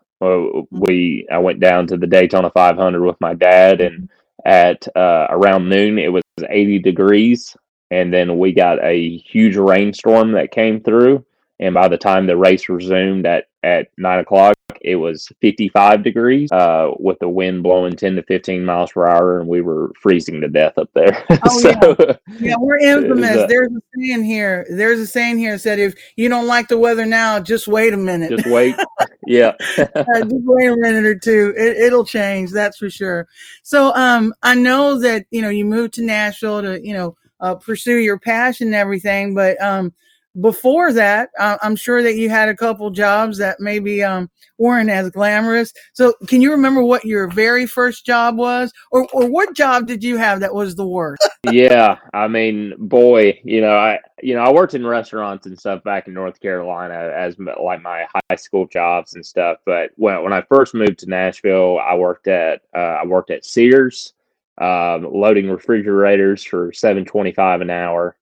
[0.70, 4.08] we I went down to the Daytona 500 with my dad, and
[4.44, 7.56] at uh, around noon it was 80 degrees,
[7.90, 11.24] and then we got a huge rainstorm that came through,
[11.60, 14.54] and by the time the race resumed at at nine o'clock.
[14.84, 19.38] It was 55 degrees uh, with the wind blowing 10 to 15 miles per hour,
[19.38, 21.24] and we were freezing to death up there.
[21.44, 23.36] Oh, so, Yeah, we're infamous.
[23.36, 24.66] a- There's a saying here.
[24.70, 27.92] There's a saying here that said if you don't like the weather now, just wait
[27.94, 28.30] a minute.
[28.30, 28.76] just wait.
[29.26, 29.52] Yeah.
[29.78, 29.84] Uh,
[30.22, 31.54] just wait a minute or two.
[31.56, 32.50] It, it'll change.
[32.50, 33.28] That's for sure.
[33.62, 37.54] So, um, I know that you know you moved to Nashville to you know uh,
[37.54, 39.92] pursue your passion and everything, but um,
[40.40, 44.90] before that, uh, I'm sure that you had a couple jobs that maybe um weren't
[44.90, 45.72] as glamorous.
[45.92, 50.02] So, can you remember what your very first job was, or or what job did
[50.02, 51.28] you have that was the worst?
[51.50, 51.96] yeah.
[52.14, 56.06] I mean, boy, you know, I you know, I worked in restaurants and stuff back
[56.06, 59.58] in North Carolina as like my high school jobs and stuff.
[59.66, 63.44] But when when I first moved to Nashville, I worked at uh, I worked at
[63.44, 64.14] Sears,
[64.58, 68.16] um, loading refrigerators for seven twenty five an hour,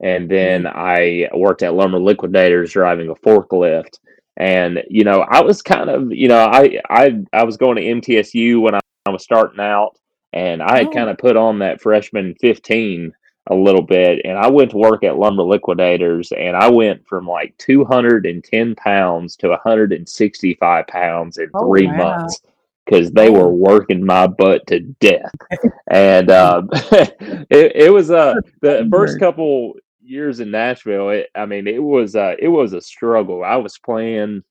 [0.00, 3.98] and then I worked at Lumber Liquidators driving a forklift.
[4.38, 7.82] And you know, I was kind of you know, I I I was going to
[7.82, 9.98] MTSU when I, I was starting out,
[10.32, 10.92] and I had Oh.
[10.92, 13.12] kind of put on that freshman 15
[13.48, 17.28] a little bit and I went to work at Lumber Liquidators and I went from
[17.28, 21.96] like 210 pounds to 165 pounds in Oh, three wow.
[22.18, 22.40] months
[22.84, 25.30] because they were working my butt to death.
[25.90, 29.74] and um, it, it was uh, the first couple
[30.06, 33.44] years in Nashville, it, I mean, it was uh, it was a struggle.
[33.44, 34.42] I was playing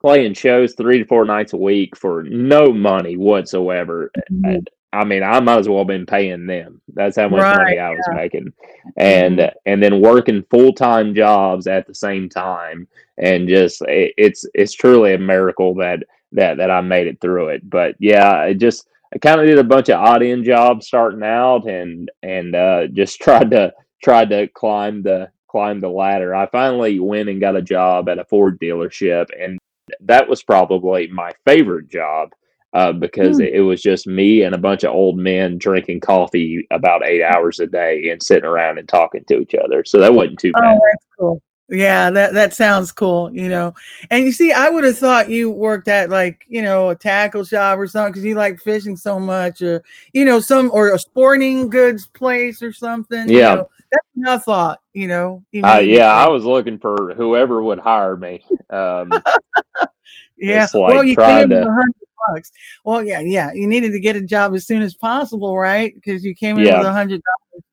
[0.00, 4.10] playing shows three to four nights a week for no money whatsoever.
[4.30, 4.66] Mhm.
[4.92, 6.80] I mean, I might as well have been paying them.
[6.92, 8.52] That's how much Right, money I was making,
[8.96, 12.86] and and then working full time jobs at the same time,
[13.18, 17.48] and just it, it's it's truly a miracle that that that I made it through
[17.48, 17.68] it.
[17.68, 21.24] But yeah, I just I kind of did a bunch of odd end jobs starting
[21.24, 23.72] out, and and uh, just tried to
[24.04, 26.34] tried to climb the climb the ladder.
[26.34, 29.58] I finally went and got a job at a Ford dealership, and
[30.00, 32.30] that was probably my favorite job
[32.74, 33.44] uh, because Hmm.
[33.44, 37.22] it, it was just me and a bunch of old men drinking coffee about eight
[37.22, 39.84] hours a day and sitting around and talking to each other.
[39.84, 40.78] So that wasn't too Oh, bad.
[40.92, 41.42] that's cool.
[41.70, 43.32] Yeah, that that sounds cool.
[43.32, 43.74] You know,
[44.10, 47.44] and you see, I would have thought you worked at like you know a tackle
[47.44, 50.98] shop or something because you like fishing so much, or you know some or a
[50.98, 53.30] sporting goods place or something.
[53.30, 53.54] you Yeah.
[53.54, 53.70] know.
[53.94, 54.80] That's what I thought.
[54.92, 58.44] You know, Uh, yeah, I was looking for whoever would hire me.
[58.70, 59.10] Um,
[60.38, 60.66] yeah.
[60.74, 61.92] like well, you trying to-
[62.28, 62.50] bucks.
[62.84, 63.52] Well, yeah, yeah.
[63.52, 65.94] You needed to get a job as soon as possible, right?
[65.94, 66.78] Because you came in Yeah.
[66.78, 67.64] with a hundred dollars.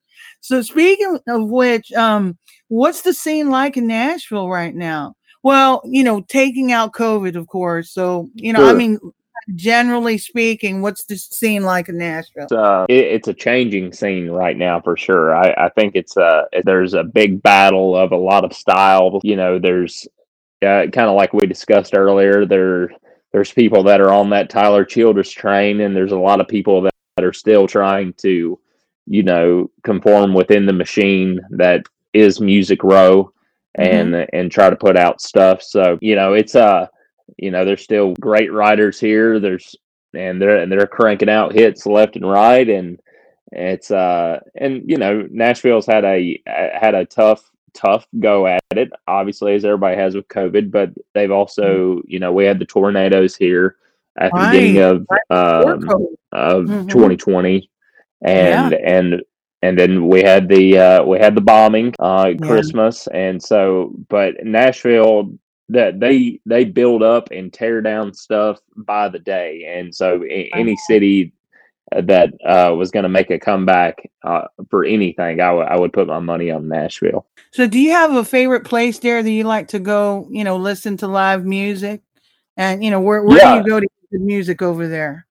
[0.42, 5.16] So speaking of which, um, what's the scene like in Nashville right now?
[5.44, 7.92] Well, you know, taking out COVID, of course.
[7.92, 9.00] So, you know, I mean,
[9.56, 12.43] generally speaking, what's the scene like in Nashville?
[12.43, 15.36] it's, uh, it, it's a changing scene right now for sure.
[15.36, 19.21] I, I think it's uh there's a big battle of a lot of styles.
[19.23, 20.08] You know, there's
[20.62, 22.45] uh, kind of like we discussed earlier.
[22.45, 22.91] There
[23.32, 26.82] there's people that are on that Tyler Childers train, and there's a lot of people
[26.82, 28.60] that, that are still trying to,
[29.08, 33.34] you know, conform within the machine that is Music Row,
[33.75, 35.63] and and try to put out stuff.
[35.63, 36.88] So you know, it's uh
[37.38, 39.39] you know, there's still great writers here.
[39.39, 39.76] There's
[40.13, 43.00] and they're and they're cranking out hits left and right, and
[43.52, 48.91] it's uh and you know Nashville's had a had a tough tough go at it,
[49.08, 53.36] obviously as everybody has with COVID, but they've also you know we had the tornadoes
[53.36, 53.78] here
[54.20, 55.89] at the beginning of um,
[56.34, 56.89] of Mhm.
[56.89, 57.70] 2020
[58.24, 59.22] and and
[59.62, 62.46] and then we had the uh we had the bombing uh Yeah.
[62.46, 63.08] christmas.
[63.08, 65.32] And so but nashville
[65.72, 70.22] that they they build up and tear down stuff by the day and so
[70.54, 71.34] any city
[71.92, 75.94] that uh was going to make a comeback uh for anything I would I would
[75.94, 79.44] put my money on nashville So, do you have a favorite place there that you
[79.44, 80.28] like to go?
[80.32, 82.02] You know, listen to live music,
[82.58, 83.52] and you know, where where Yeah.
[83.52, 85.28] do you go to music over there?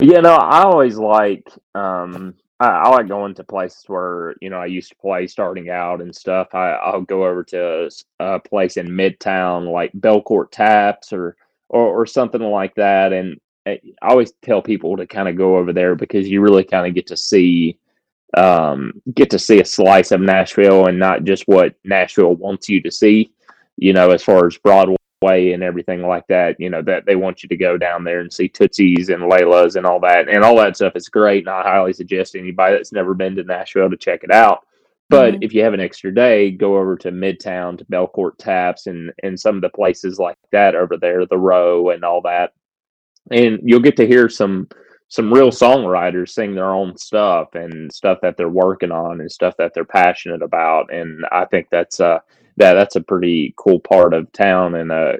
[0.00, 4.58] Yeah, no, I always like um I, I like going to places where, you know,
[4.58, 6.54] I used to play starting out and stuff.
[6.54, 11.36] I I'll go over to a place in Midtown like Belcourt Taps or
[11.68, 13.70] or, or something like that and uh,
[14.02, 16.94] I always tell people to kind of go over there because you really kind of
[16.94, 17.78] get to see
[18.36, 22.82] um get to see a slice of Nashville and not just what Nashville wants you
[22.82, 23.32] to see,
[23.76, 24.96] you know, as far as Broadway
[25.30, 26.58] and everything like that.
[26.58, 29.76] You know that they want you to go down there and see Tootsies and Layla's
[29.76, 31.40] and all that, and all that stuff is great.
[31.46, 34.66] And I highly suggest anybody that's never been to Nashville to check it out.
[35.08, 35.38] But Mhm.
[35.44, 39.38] if you have an extra day, go over to Midtown to Belcourt Taps and and
[39.38, 42.52] some of the places like that over there, the Row and all that,
[43.30, 44.68] and you'll get to hear some
[45.08, 49.54] some real songwriters sing their own stuff and stuff that they're working on and stuff
[49.58, 52.18] that they're passionate about and i think that's uh
[52.56, 55.12] that that's a pretty cool part of town and uh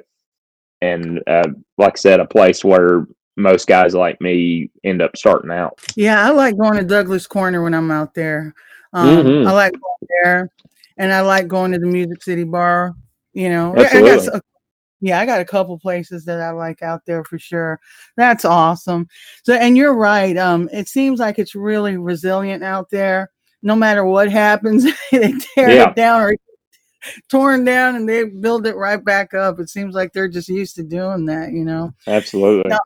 [0.81, 5.49] and uh like i said a place where most guys like me end up starting
[5.51, 8.53] out Yeah, I like going to Douglas Corner when I'm out there.
[8.93, 9.47] Um, Mhm.
[9.47, 10.49] I like going there,
[10.97, 12.93] and I like going to the Music City Bar.
[13.33, 14.41] You know, I- I got
[15.01, 17.79] yeah, I got a couple places that I like out there for sure.
[18.17, 19.07] That's awesome.
[19.43, 20.37] So, and you're right.
[20.37, 23.31] Um, it seems like it's really resilient out there.
[23.63, 25.89] No matter what happens, they tear Yeah.
[25.89, 26.35] it down or
[27.29, 29.59] torn down, and they build it right back up.
[29.59, 31.51] It seems like they're just used to doing that.
[31.51, 31.93] You know.
[32.07, 32.79] absolutely Now,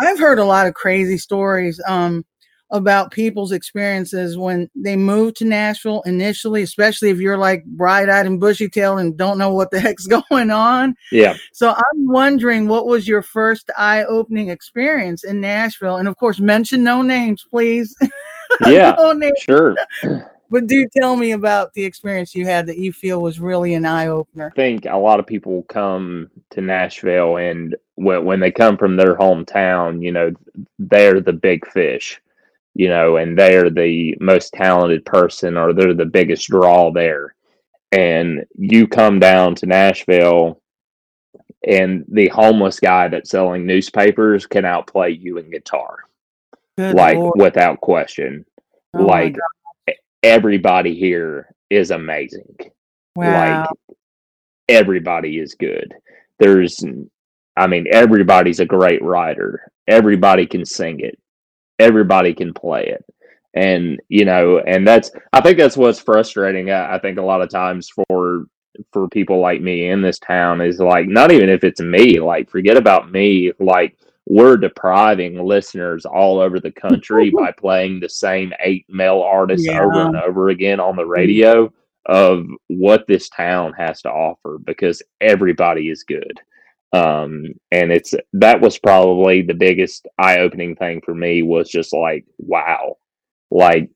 [0.00, 2.24] I've heard a lot of crazy stories um,
[2.70, 8.26] about people's experiences when they moved to Nashville initially, especially if you're like bright eyed
[8.26, 10.94] and bushy tailed and don't know what the heck's going on.
[11.12, 15.96] yeah So I'm wondering what was your first eye opening experience in Nashville?
[15.96, 17.94] And of course, mention no names, please.
[18.66, 19.38] yeah no names.
[19.40, 19.76] sure
[20.50, 23.86] But do tell me about the experience you had that you feel was really an
[23.86, 24.50] eye opener.
[24.52, 28.96] I think a lot of people come to Nashville and when when they come from
[28.96, 30.32] their hometown, you know,
[30.78, 32.20] they're the big fish,
[32.74, 37.36] you know, and they're the most talented person or they're the biggest draw there.
[37.92, 40.60] And you come down to Nashville
[41.66, 45.98] and the homeless guy that's selling newspapers can outplay you in guitar,
[46.76, 47.34] Good like Lord.
[47.38, 48.44] without question.
[48.94, 49.36] Oh like.
[50.22, 52.56] Everybody here is amazing.
[53.16, 53.60] Wow.
[53.60, 53.96] Like
[54.68, 55.94] everybody is good.
[56.38, 56.84] There's,
[57.56, 59.70] I mean, everybody's a great writer.
[59.86, 61.18] Everybody can sing it.
[61.78, 63.04] Everybody can play it.
[63.54, 66.70] And, you know, and that's, I think that's what's frustrating.
[66.70, 68.46] I, I think a lot of times for,
[68.92, 72.48] for people like me in this town is like, not even if it's me, like,
[72.48, 73.50] forget about me.
[73.58, 73.96] Like,
[74.32, 79.82] we're depriving listeners all over the country by playing the same eight male artists Yeah.
[79.82, 81.72] over and over again on the radio
[82.06, 86.40] of what this town has to offer because everybody is good.
[86.92, 91.92] Um, and it's that was probably the biggest eye opening thing for me was just
[91.92, 92.98] like, wow,
[93.50, 93.90] like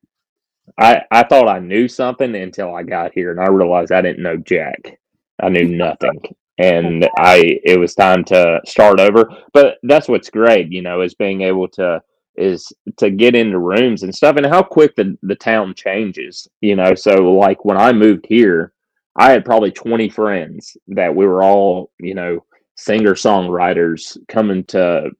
[0.76, 4.22] I I thought I knew something until I got here and I realized I didn't
[4.24, 4.98] know jack.
[5.40, 6.20] I knew nothing.
[6.58, 9.28] And I it was time to start over.
[9.52, 12.02] But that's what's great, you know, is being able to
[12.36, 16.76] is to get into rooms and stuff and how quick the, the town changes, you
[16.76, 16.94] know.
[16.94, 18.72] So like when I moved here,
[19.16, 22.44] I had probably 20 friends that we were all, you know,
[22.76, 25.10] singer songwriters coming to,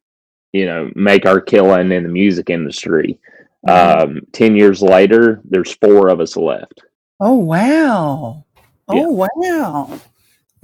[0.53, 3.19] you know, make our killing in the music industry.
[3.69, 6.83] Um, 10 years later, there's four of us left.
[7.21, 8.45] Oh wow.
[8.93, 9.05] Yeah.
[9.07, 10.01] Oh wow.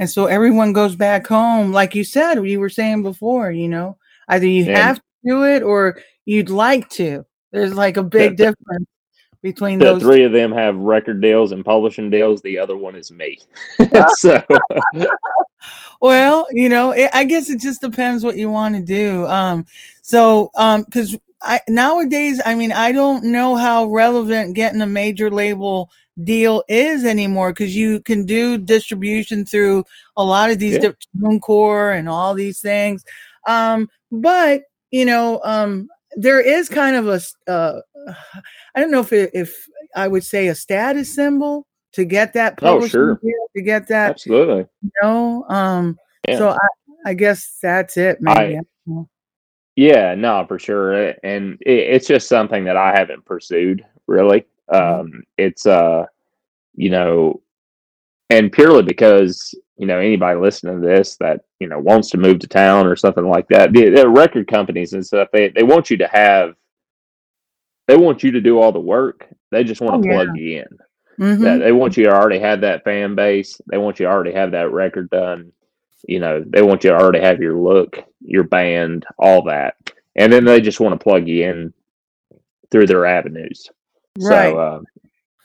[0.01, 3.99] And so everyone goes back home, like you said, you were saying before, you know,
[4.29, 7.27] either you And- have to do it or you'd like to.
[7.53, 8.87] There's like a big difference
[9.43, 10.03] between The those.
[10.03, 12.41] three of them have record deals and publishing deals.
[12.41, 13.41] The other one is me.
[14.17, 14.43] so,
[16.01, 19.27] Well, you know, it, I guess it just depends what you want to do.
[19.27, 19.67] Um,
[20.01, 25.31] so, um, because I nowadays, I mean, I don't know how relevant getting a major
[25.31, 25.91] label
[26.25, 29.85] deal is anymore because you can do distribution through
[30.17, 30.91] a lot of these Yeah.
[31.15, 33.05] different core and all these things.
[33.47, 37.81] Um, but you know, um, there is kind of a, uh,
[38.75, 42.59] I don't know if it, if I would say a status symbol to get that
[42.63, 43.21] Oh, sure.
[43.57, 44.67] to get that absolutely.
[44.83, 45.99] you know um
[46.29, 46.39] Yeah.
[46.39, 46.69] so i
[47.07, 48.61] i guess that's it maybe
[49.77, 51.15] Yeah, no, for sure.
[51.25, 54.45] And it, it's just something that I haven't pursued really.
[54.71, 56.07] Um, it's, uh,
[56.75, 57.43] you know,
[58.31, 62.39] and purely because, you know, anybody listening to this that, you know, wants to move
[62.41, 65.91] to town or something like that, the, the record companies and stuff, they, they want
[65.91, 66.55] you to have,
[67.89, 69.27] they want you to do all the work.
[69.51, 70.15] They just want Oh, to yeah.
[70.25, 70.79] plug you in.
[71.19, 71.41] Mhm.
[71.43, 73.61] that they want you to already have that fan base.
[73.67, 75.53] They want you to already have that record done.
[76.09, 79.75] You know, they want you to already have your look, your band, all that,
[80.17, 81.75] and then they just want to plug you in
[82.71, 83.69] through their avenues.
[84.19, 84.85] Right So, um,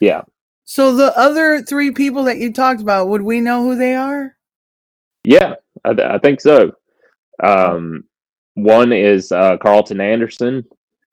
[0.02, 0.22] yeah,
[0.66, 4.36] so the other three people that you talked about would we know who they are
[5.24, 6.72] yeah, I, th- I think so.
[7.44, 8.04] Um,
[8.54, 10.64] one is uh, Carlton Anderson.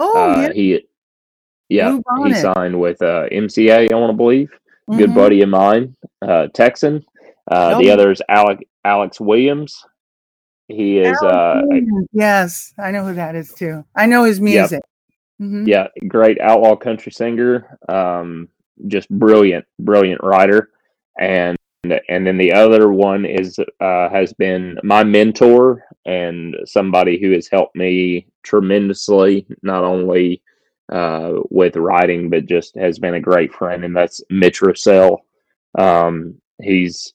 [0.00, 0.86] oh uh, yeah He,
[1.70, 3.90] yeah, he signed with uh, MCA.
[3.90, 4.50] I want to believe.
[4.90, 5.14] good Mhm.
[5.14, 7.02] buddy of mine, uh, Texan.
[7.50, 7.94] Uh, The Oh.
[7.94, 9.82] other is Alec Alex Williams.
[10.68, 12.08] He is Alex uh, Williams.
[12.12, 14.80] yes i know who that is too i know his music
[15.42, 15.66] Mhm.
[15.66, 17.78] yeah, great outlaw country singer.
[17.88, 18.48] Um,
[18.86, 20.70] just brilliant, brilliant writer.
[21.18, 21.56] And
[22.08, 27.48] and then the other one is uh, has been my mentor and somebody who has
[27.48, 30.42] helped me tremendously, not only
[30.92, 35.18] uh, with writing, but just has been a great friend, and that's Mitch Rossell.
[35.76, 37.14] Um, he's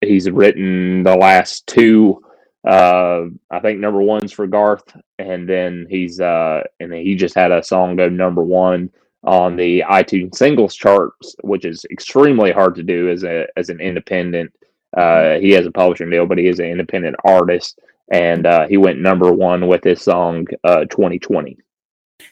[0.00, 2.22] he's written the last two
[2.66, 7.34] uh i think number one's for garth and then he's uh and then he just
[7.34, 8.90] had a song go number one
[9.24, 13.80] on the itunes singles charts which is extremely hard to do as a as an
[13.80, 14.52] independent
[14.96, 17.78] uh he has a publishing deal but he is an independent artist
[18.10, 21.56] and uh he went number one with his song uh 2020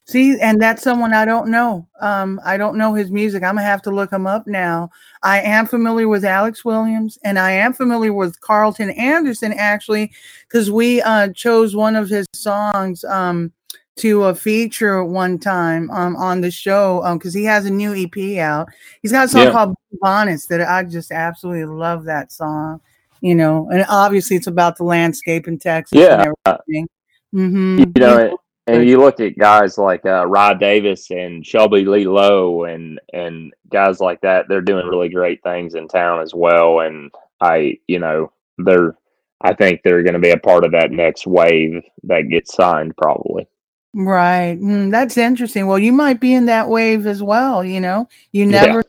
[0.07, 1.87] see and that's someone i don't know.
[2.01, 3.43] Um i don't know his music.
[3.43, 4.91] I'm gonna have to look him up now.
[5.22, 10.12] I am familiar with alex williams and i am familiar with carlton anderson actually
[10.49, 13.53] because we uh chose one of his songs um
[13.97, 17.95] to a feature one time um on the show um because he has a new
[17.95, 18.68] ep out.
[19.03, 19.53] He's got a song Yeah.
[19.53, 22.80] called bonnets that i just absolutely love that song
[23.20, 26.22] you know and obviously it's about the landscape in texas Yeah.
[26.22, 26.89] and everything.
[27.32, 32.06] Hmm you know, and you look at guys like uh, Rod Davis and Shelby Lee
[32.06, 34.46] Lowe and and guys like that.
[34.48, 36.80] They're doing really great things in town as well.
[36.80, 37.10] And
[37.40, 38.96] I, you know, they're.
[39.40, 42.96] I think they're going to be a part of that next wave that gets signed,
[42.96, 43.46] probably.
[43.92, 44.56] Right.
[44.58, 45.66] Mm, that's interesting.
[45.66, 47.62] Well, you might be in that wave as well.
[47.62, 48.64] You know, you Yeah.
[48.64, 48.82] never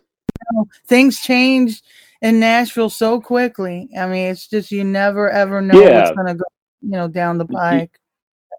[0.54, 0.66] know.
[0.88, 1.82] Things change
[2.22, 3.90] in Nashville so quickly.
[4.00, 6.00] I mean, it's just you never ever know Yeah.
[6.00, 6.46] what's going to go,
[6.82, 8.00] you know, down the pike.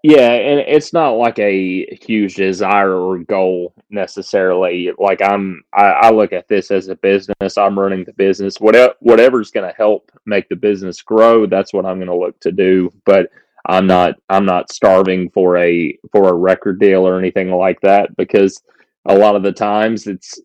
[0.09, 4.89] Yeah, and it's not like a huge desire or goal necessarily.
[4.97, 7.57] Like I'm, I, I look at this as a business.
[7.57, 8.55] I'm running the business.
[8.61, 12.39] Whatever, whatever's going to help make the business grow, that's what I'm going to look
[12.39, 12.89] to do.
[13.05, 13.29] But
[13.65, 18.15] I'm not, I'm not starving for a for a record deal or anything like that
[18.15, 18.61] because
[19.07, 20.39] a lot of the times it's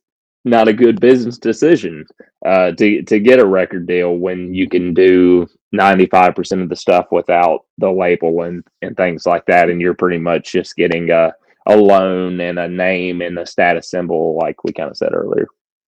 [0.45, 2.05] not a good business decision
[2.45, 7.07] uh, to to get a record deal when you can do 95% of the stuff
[7.11, 9.71] without the label and, and things like that.
[9.71, 11.33] And you're pretty much just getting a,
[11.67, 15.47] a loan and a name and a status symbol, like we kind of said earlier.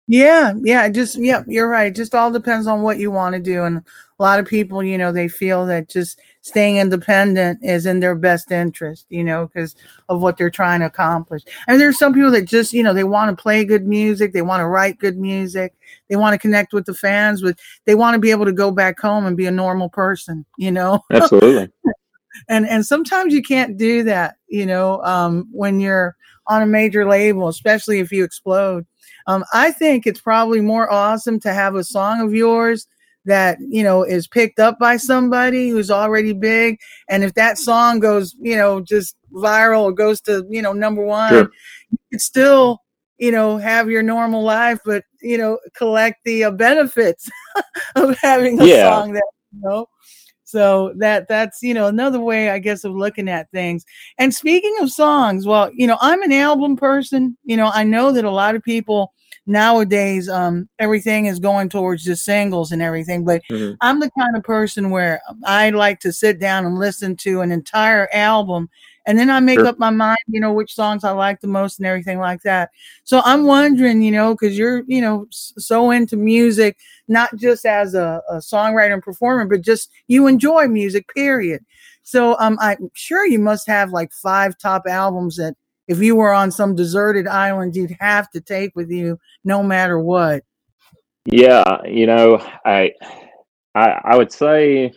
[0.07, 1.87] Yeah, yeah, just yeah, you're right.
[1.87, 3.65] It just all depends on what you want to do.
[3.65, 8.01] And a lot of people, you know, they feel that just staying independent is in
[8.01, 9.75] their best interest, you know, because
[10.11, 11.43] of what they're trying to accomplish.
[11.67, 14.43] And there's some people that just, you know, they want to play good music, they
[14.43, 15.75] want to write good music,
[16.11, 18.71] they want to connect with the fans, but they want to be able to go
[18.71, 21.03] back home and be a normal person, you know.
[21.13, 21.73] Absolutely.
[22.51, 26.15] and and sometimes you can't do that, you know, um, when you're
[26.49, 28.85] on a major label, especially if you explode.
[29.27, 32.87] Um, I think it's probably more awesome to have a song of yours
[33.25, 37.99] that you know is picked up by somebody who's already big and if that song
[37.99, 41.51] goes you know just viral or goes to you know number one sure.
[41.91, 42.81] you can still
[43.19, 47.31] you know have your normal life but you know collect the uh, benefits
[47.97, 48.91] of having a yeah.
[48.91, 49.87] song that you know
[50.45, 53.85] so that that's you know another way i guess of looking at things
[54.19, 58.13] and speaking of songs well you know i'm an album person you know i know
[58.13, 59.13] that a lot of people
[59.47, 63.75] nowadays um, everything is going towards just singles and everything but mm-hmm.
[63.81, 67.53] i'm the kind of person where i like to sit down and listen to an
[67.53, 68.69] entire album
[69.07, 69.67] and then i make sure.
[69.67, 72.71] up my mind you know which songs i like the most and everything like that
[73.05, 76.79] so i'm wondering you know because you're you know so into music
[77.09, 81.63] not just as a, a songwriter and performer but just you enjoy music period
[82.03, 85.55] so um, i'm sure you must have like five top albums that
[85.89, 89.99] if you were on some deserted island, you'd have to take with you no matter
[89.99, 90.45] what.
[91.27, 92.93] Yeah, you know, I
[93.75, 94.93] I, I would say,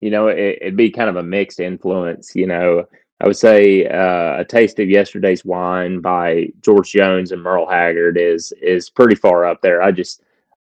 [0.00, 2.34] you know, it, would be kind of a mixed influence.
[2.34, 2.84] You know,
[3.20, 8.18] I would say uh, a taste of yesterday's wine by George Jones and Merle Haggard
[8.18, 9.82] is is pretty far up there.
[9.82, 10.22] I just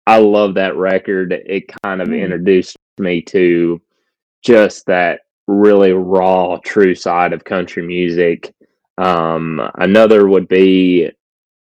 [0.07, 1.33] I love that record.
[1.33, 2.21] It kind of mm.
[2.21, 3.81] introduced me to
[4.43, 8.53] just that really raw, true side of country music
[8.99, 11.11] um, another would be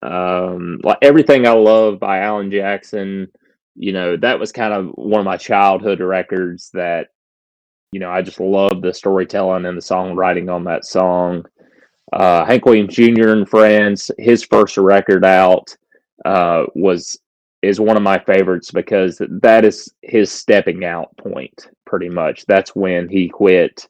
[0.01, 3.27] um, like everything I love by Alan Jackson.
[3.75, 7.09] You know, that was kind of one of my childhood records that,
[7.91, 11.45] you know, I just love the storytelling and the songwriting on that song.
[12.13, 13.29] Uh, Hank Williams Jr.
[13.29, 15.75] and Friends, his first record out
[16.23, 17.17] uh, was
[17.61, 22.45] is one of my favorites because that is his stepping out point pretty much.
[22.45, 23.88] That's when he quit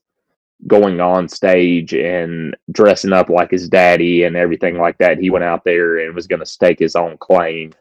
[0.68, 5.20] going on stage and dressing up like his daddy and everything like that.
[5.20, 7.74] He went out there and was going to stake his own claim.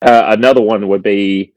[0.00, 1.52] Uh, another one would be,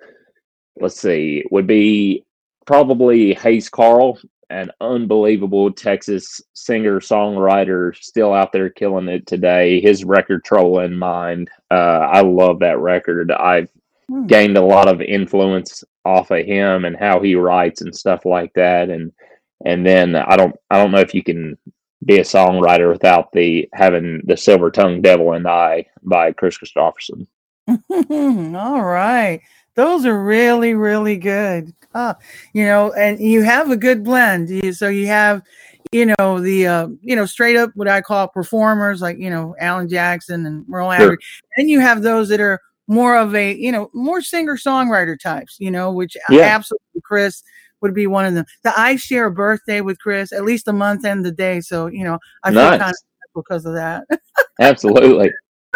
[0.79, 2.23] let's see, would be
[2.65, 4.19] probably Hayes Carll,
[4.49, 9.81] an unbelievable Texas singer songwriter, still out there killing it today.
[9.81, 11.73] His record "Trouble in Mind," uh,
[12.11, 13.31] I love that record.
[13.31, 13.69] I've
[14.07, 14.27] hmm.
[14.27, 18.53] gained a lot of influence off of him and how he writes and stuff like
[18.53, 19.11] that, and
[19.65, 21.57] and then I don't I don't know if you can
[22.05, 27.27] be a songwriter without the having the silver tongue devil and I by Kris Kristofferson.
[28.55, 29.41] All right.
[29.75, 31.73] Those are really, really good.
[31.93, 32.13] Uh,
[32.53, 34.49] you know, and you have a good blend.
[34.49, 35.41] You, so you have,
[35.91, 39.55] you know, the uh, you know, straight up what I call performers like, you know,
[39.59, 41.21] Alan Jackson and Merle Haggard.
[41.21, 41.41] Sure.
[41.57, 45.57] And you have those that are more of a, you know, more singer songwriter types,
[45.59, 46.41] you know, which yeah.
[46.41, 47.43] absolutely Kris
[47.81, 48.45] would be one of them.
[48.63, 51.61] That I share a birthday with Kris at least a month and the day.
[51.61, 52.79] So, you know, I feel nice.
[52.79, 54.05] kind of because of that.
[54.59, 55.31] Absolutely.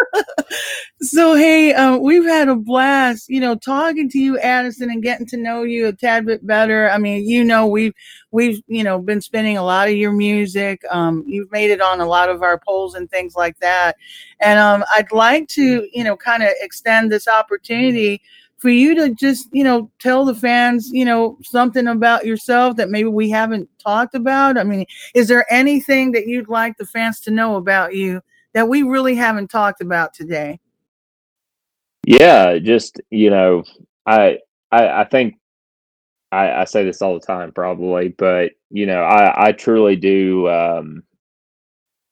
[1.02, 5.26] so hey, uh, we've had a blast, you know, talking to you, Addison, and getting
[5.26, 6.90] to know you a tad bit better.
[6.90, 7.92] I mean, you know, we've
[8.30, 10.82] we've you know been spinning a lot of your music.
[10.90, 13.96] Um, you've made it on a lot of our polls and things like that,
[14.40, 18.22] and um, I'd like to you know kind of extend this opportunity
[18.60, 22.90] for you to just, you know, tell the fans, you know, something about yourself that
[22.90, 24.58] maybe we haven't talked about?
[24.58, 24.84] I mean,
[25.14, 28.20] is there anything that you'd like the fans to know about you
[28.52, 30.60] that we really haven't talked about today?
[32.06, 33.64] Yeah, just, you know,
[34.06, 34.38] I
[34.70, 35.36] I, I think
[36.32, 40.48] I, I say this all the time probably, but you know, I, I truly do
[40.48, 41.02] um,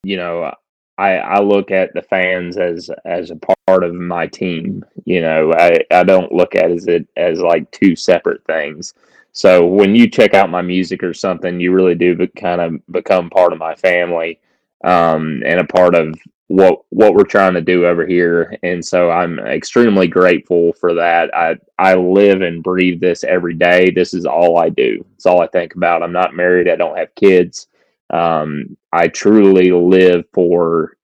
[0.02, 0.52] you know,
[0.98, 3.36] I, I look at the fans as as a
[3.66, 4.84] part of my team.
[5.04, 8.94] You know, I, I don't look at as it as like two separate things.
[9.32, 12.80] So when you check out my music or something, you really do be, kind of
[12.90, 14.40] become part of my family
[14.84, 16.14] um, and a part of
[16.48, 18.56] what what we're trying to do over here.
[18.64, 21.32] And so I'm extremely grateful for that.
[21.34, 23.90] I I live and breathe this every day.
[23.90, 25.04] This is all I do.
[25.14, 26.02] It's all I think about.
[26.02, 26.68] I'm not married.
[26.68, 27.68] I don't have kids.
[28.10, 30.96] Um, I truly live for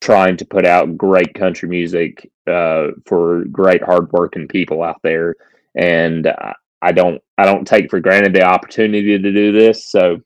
[0.00, 5.36] trying to put out great country music uh, for great hardworking people out there.
[5.74, 6.32] And
[6.82, 9.86] I don't I don't take for granted the opportunity to do this.
[9.86, 10.20] So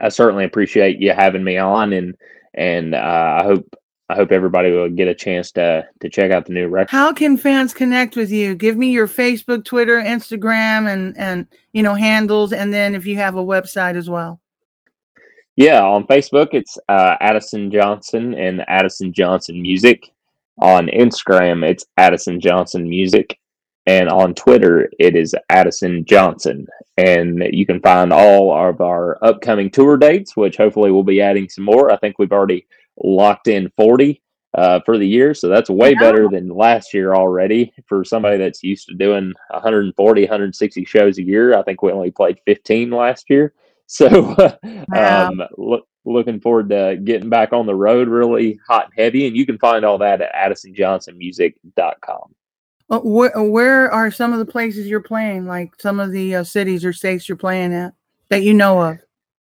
[0.00, 2.14] I certainly appreciate you having me on, and
[2.54, 3.76] and uh, I hope
[4.08, 6.90] I hope everybody will get a chance to to check out the new record.
[6.90, 8.54] How can fans connect with you?
[8.54, 13.16] Give me your Facebook, Twitter, Instagram, and and you know handles, and then if you
[13.16, 14.40] have a website as well.
[15.60, 20.10] Yeah, on Facebook it's uh, Addison Johnson and Addison Johnson Music.
[20.62, 23.38] On Instagram it's Addison Johnson Music,
[23.84, 26.66] and on Twitter it is Addison Johnson.
[26.96, 31.46] And you can find all of our upcoming tour dates, which hopefully we'll be adding
[31.50, 31.90] some more.
[31.90, 34.22] I think we've already locked in 40
[34.54, 36.00] uh, for the year, so that's way yeah.
[36.00, 37.70] better than last year already.
[37.84, 42.12] For somebody that's used to doing 140, 160 shows a year, I think we only
[42.12, 43.52] played 15 last year.
[43.90, 44.36] So,
[44.88, 45.28] wow.
[45.28, 49.26] um, look, looking forward to getting back on the road really hot and heavy.
[49.26, 52.34] And you can find all that at addisonjohnsonmusic.com.
[52.88, 56.44] Well, where, where are some of the places you're playing, like some of the uh,
[56.44, 57.92] cities or states you're playing at
[58.28, 58.98] that you know of?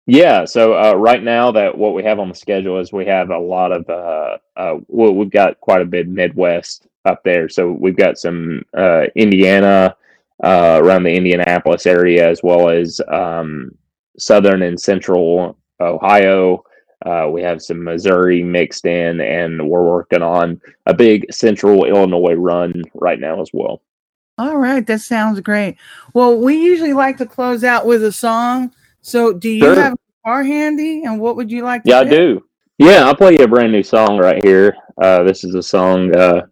[0.06, 3.30] Yeah, so uh, right now that what we have on the schedule is we have
[3.30, 7.48] a lot of uh, uh, well, we've got quite a bit Midwest up there.
[7.48, 9.96] So we've got some uh, Indiana
[10.42, 13.70] uh, around the Indianapolis area, as well as um,
[14.18, 16.64] southern and central Ohio.
[17.04, 22.34] Uh, we have some Missouri mixed in, and we're working on a big central Illinois
[22.34, 23.82] run right now as well.
[24.38, 25.76] All right, that sounds great.
[26.12, 28.72] Well, we usually like to close out with a song.
[29.02, 29.74] So, do you sure.
[29.74, 31.04] have a guitar handy?
[31.04, 31.82] And what would you like?
[31.84, 32.44] yeah, I do.
[32.78, 34.74] Yeah, I'll play you a brand new song right here.
[35.00, 36.46] Uh, this is a song uh,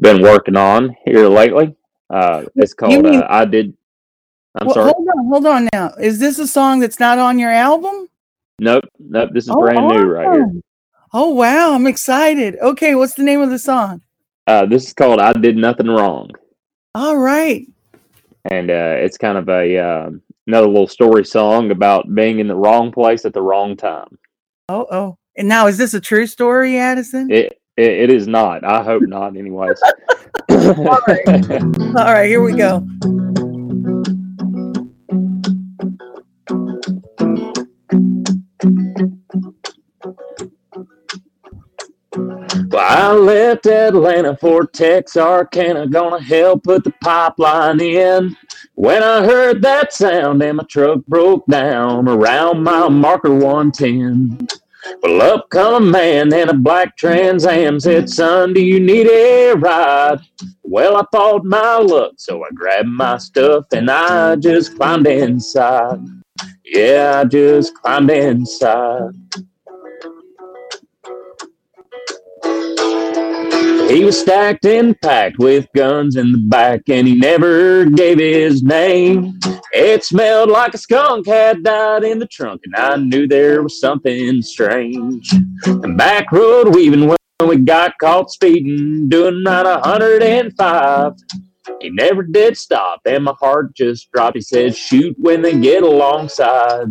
[0.00, 1.76] been working on here lately.
[2.08, 3.76] Uh, it's called mean, uh, "I Did
[4.56, 4.92] I'm well, sorry.
[4.92, 5.94] Hold on, hold on now.
[6.00, 8.08] Is this a song that's not on your album?
[8.58, 9.30] Nope, nope.
[9.32, 9.96] This is oh, brand awesome.
[9.96, 10.52] new right here.
[11.12, 12.56] Oh wow, I'm excited.
[12.60, 14.02] Okay, what's the name of the song?
[14.46, 16.30] Uh, this is called "I Did Nothing Wrong."
[16.94, 17.66] All right.
[18.50, 20.10] And uh, it's kind of a uh,
[20.46, 24.18] another little story song about being in the wrong place at the wrong time.
[24.68, 25.18] Oh, oh.
[25.36, 27.30] And now, is this a true story, Addison?
[27.30, 28.64] It it, it is not.
[28.64, 29.36] I hope not.
[29.36, 29.80] Anyways.
[30.50, 31.28] All right.
[31.96, 32.28] All right.
[32.28, 32.86] Here we go.
[42.72, 48.36] I left Atlanta for Texarkana, gonna help put the pipeline in.
[48.74, 54.48] When I heard that sound and my truck broke down around mile marker 110.
[55.02, 59.06] Well, up come a man in a black Trans Am, said, Son, do you need
[59.06, 60.20] a ride?
[60.62, 65.98] Well, I thought my luck, so I grabbed my stuff and I just climbed inside.
[66.64, 69.10] Yeah, I just climbed inside.
[73.90, 78.62] He was stacked and packed with guns in the back, and he never gave his
[78.62, 79.36] name.
[79.72, 83.80] It smelled like a skunk had died in the trunk, and I knew there was
[83.80, 85.28] something strange.
[85.64, 87.18] And back road weaving when
[87.48, 91.12] we got caught speeding, doing not a 105.
[91.80, 94.36] He never did stop, and my heart just dropped.
[94.36, 96.88] He said, Shoot when they get alongside.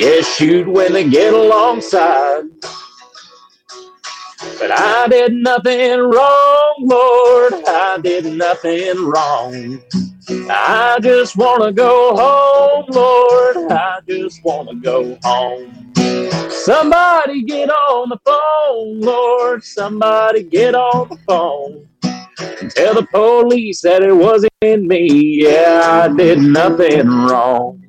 [0.00, 2.42] Yeah, shoot when they get alongside.
[4.40, 7.54] But I did nothing wrong, Lord.
[7.66, 9.80] I did nothing wrong.
[10.48, 13.56] I just want to go home, Lord.
[13.70, 15.92] I just want to go home.
[16.50, 19.62] Somebody get on the phone, Lord.
[19.62, 21.86] Somebody get on the phone.
[22.60, 25.42] And tell the police that it wasn't me.
[25.42, 27.82] Yeah, I did nothing wrong.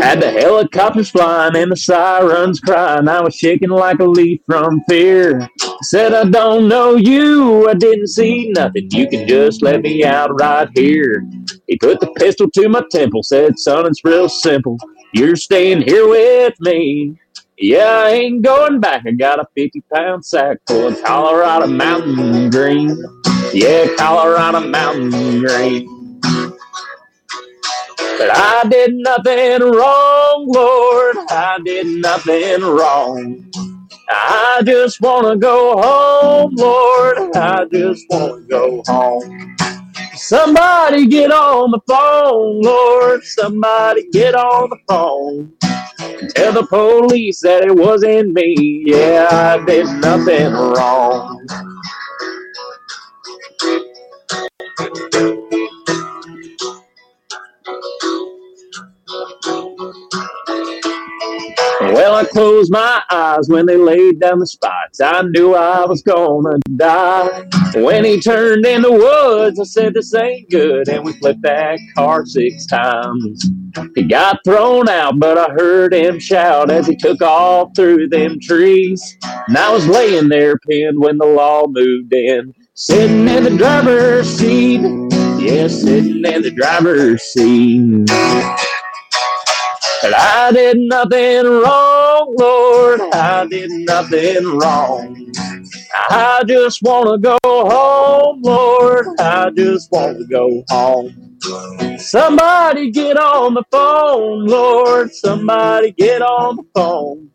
[0.00, 3.08] Had the helicopters flying and the sirens crying.
[3.08, 5.48] I was shaking like a leaf from fear.
[5.82, 7.68] Said, I don't know you.
[7.68, 8.88] I didn't see nothing.
[8.92, 11.24] You can just let me out right here.
[11.66, 13.24] He put the pistol to my temple.
[13.24, 14.78] Said, son, it's real simple.
[15.14, 17.18] You're staying here with me.
[17.58, 19.02] Yeah, I ain't going back.
[19.04, 22.96] I got a 50 pound sack full of Colorado mountain green.
[23.52, 25.97] Yeah, Colorado mountain green.
[28.18, 31.16] But I did nothing wrong, Lord.
[31.30, 33.50] I did nothing wrong.
[34.10, 37.18] I just wanna go home, Lord.
[37.36, 39.56] I just wanna go home.
[40.14, 43.24] Somebody get on the phone, Lord.
[43.24, 45.52] Somebody get on the phone.
[46.34, 48.84] Tell the police that it wasn't me.
[48.86, 51.46] Yeah, I did nothing wrong.
[61.92, 65.00] Well, I closed my eyes when they laid down the spots.
[65.00, 67.44] I knew I was gonna die.
[67.74, 70.88] When he turned in the woods, I said, This ain't good.
[70.88, 73.50] And we flipped that car six times.
[73.94, 78.38] He got thrown out, but I heard him shout as he took off through them
[78.40, 79.16] trees.
[79.48, 84.28] And I was laying there pinned when the law moved in, sitting in the driver's
[84.28, 84.80] seat.
[85.40, 88.10] Yeah, sitting in the driver's seat.
[90.02, 93.00] But I did nothing wrong, Lord.
[93.12, 95.32] I did nothing wrong.
[96.10, 99.06] I just want to go home, Lord.
[99.18, 101.38] I just want to go home.
[101.98, 105.12] Somebody get on the phone, Lord.
[105.12, 107.30] Somebody get on the phone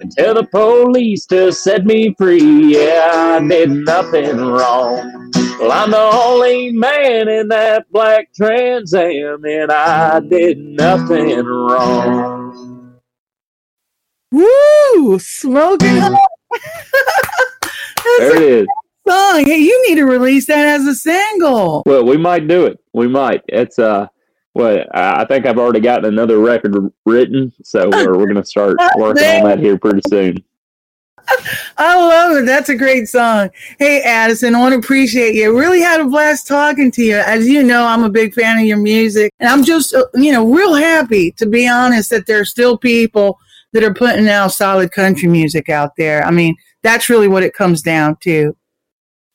[0.00, 2.74] and tell the police to set me free.
[2.74, 5.32] Yeah, I did nothing wrong.
[5.58, 12.94] Well, I'm the only man in that black Trans Am, and I did nothing wrong.
[14.32, 15.18] Woo!
[15.20, 16.20] Smoking hot.
[17.62, 18.66] That's There it is.
[19.08, 19.44] song.
[19.46, 21.84] Hey, you need to release that as a single.
[21.86, 22.78] Well, we might do it.
[22.92, 23.42] We might.
[23.48, 24.08] It's uh,
[24.54, 26.74] well, I I think I've already gotten another record
[27.06, 30.36] written, so we're, we're gonna start working on that here pretty soon.
[31.76, 32.46] I love it.
[32.46, 33.50] That's a great song.
[33.78, 35.58] Hey, Addison, I want to appreciate you.
[35.58, 37.16] Really had a blast talking to you.
[37.16, 40.32] As you know, I'm a big fan of your music, and I'm just, uh, you
[40.32, 43.38] know, real happy to be honest that there are still people
[43.72, 46.24] that are putting out solid country music out there.
[46.24, 48.56] I mean, that's really what it comes down to.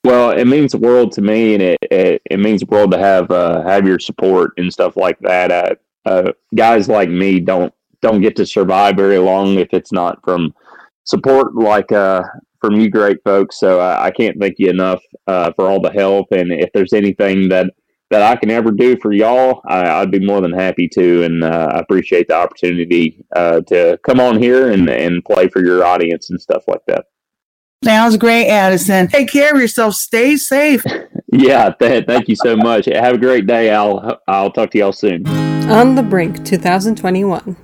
[0.05, 2.97] Well, it means the world to me, and it it, it means the world to
[2.97, 5.51] have uh, have your support and stuff like that.
[5.51, 5.75] Uh,
[6.05, 10.53] uh, guys like me don't don't get to survive very long if it's not from
[11.09, 12.23] support like uh,
[12.61, 13.59] from you great folks.
[13.59, 16.93] So I, I can't thank you enough uh, for all the help, and if there's
[16.93, 17.67] anything that
[18.11, 21.43] that I can ever do for y'all, I, I'd be more than happy to, and
[21.43, 25.85] uh, I appreciate the opportunity uh, to come on here and and play for your
[25.85, 27.05] audience and stuff like that.
[27.83, 29.07] Sounds great, Addison.
[29.07, 29.95] Take care of yourself.
[29.95, 30.83] Stay safe.
[31.31, 32.85] Yeah, th- thank you so much.
[32.85, 33.69] Have a great day.
[33.69, 35.27] I'll I'll talk to y'all soon.
[35.69, 37.55] On the Brink 2021.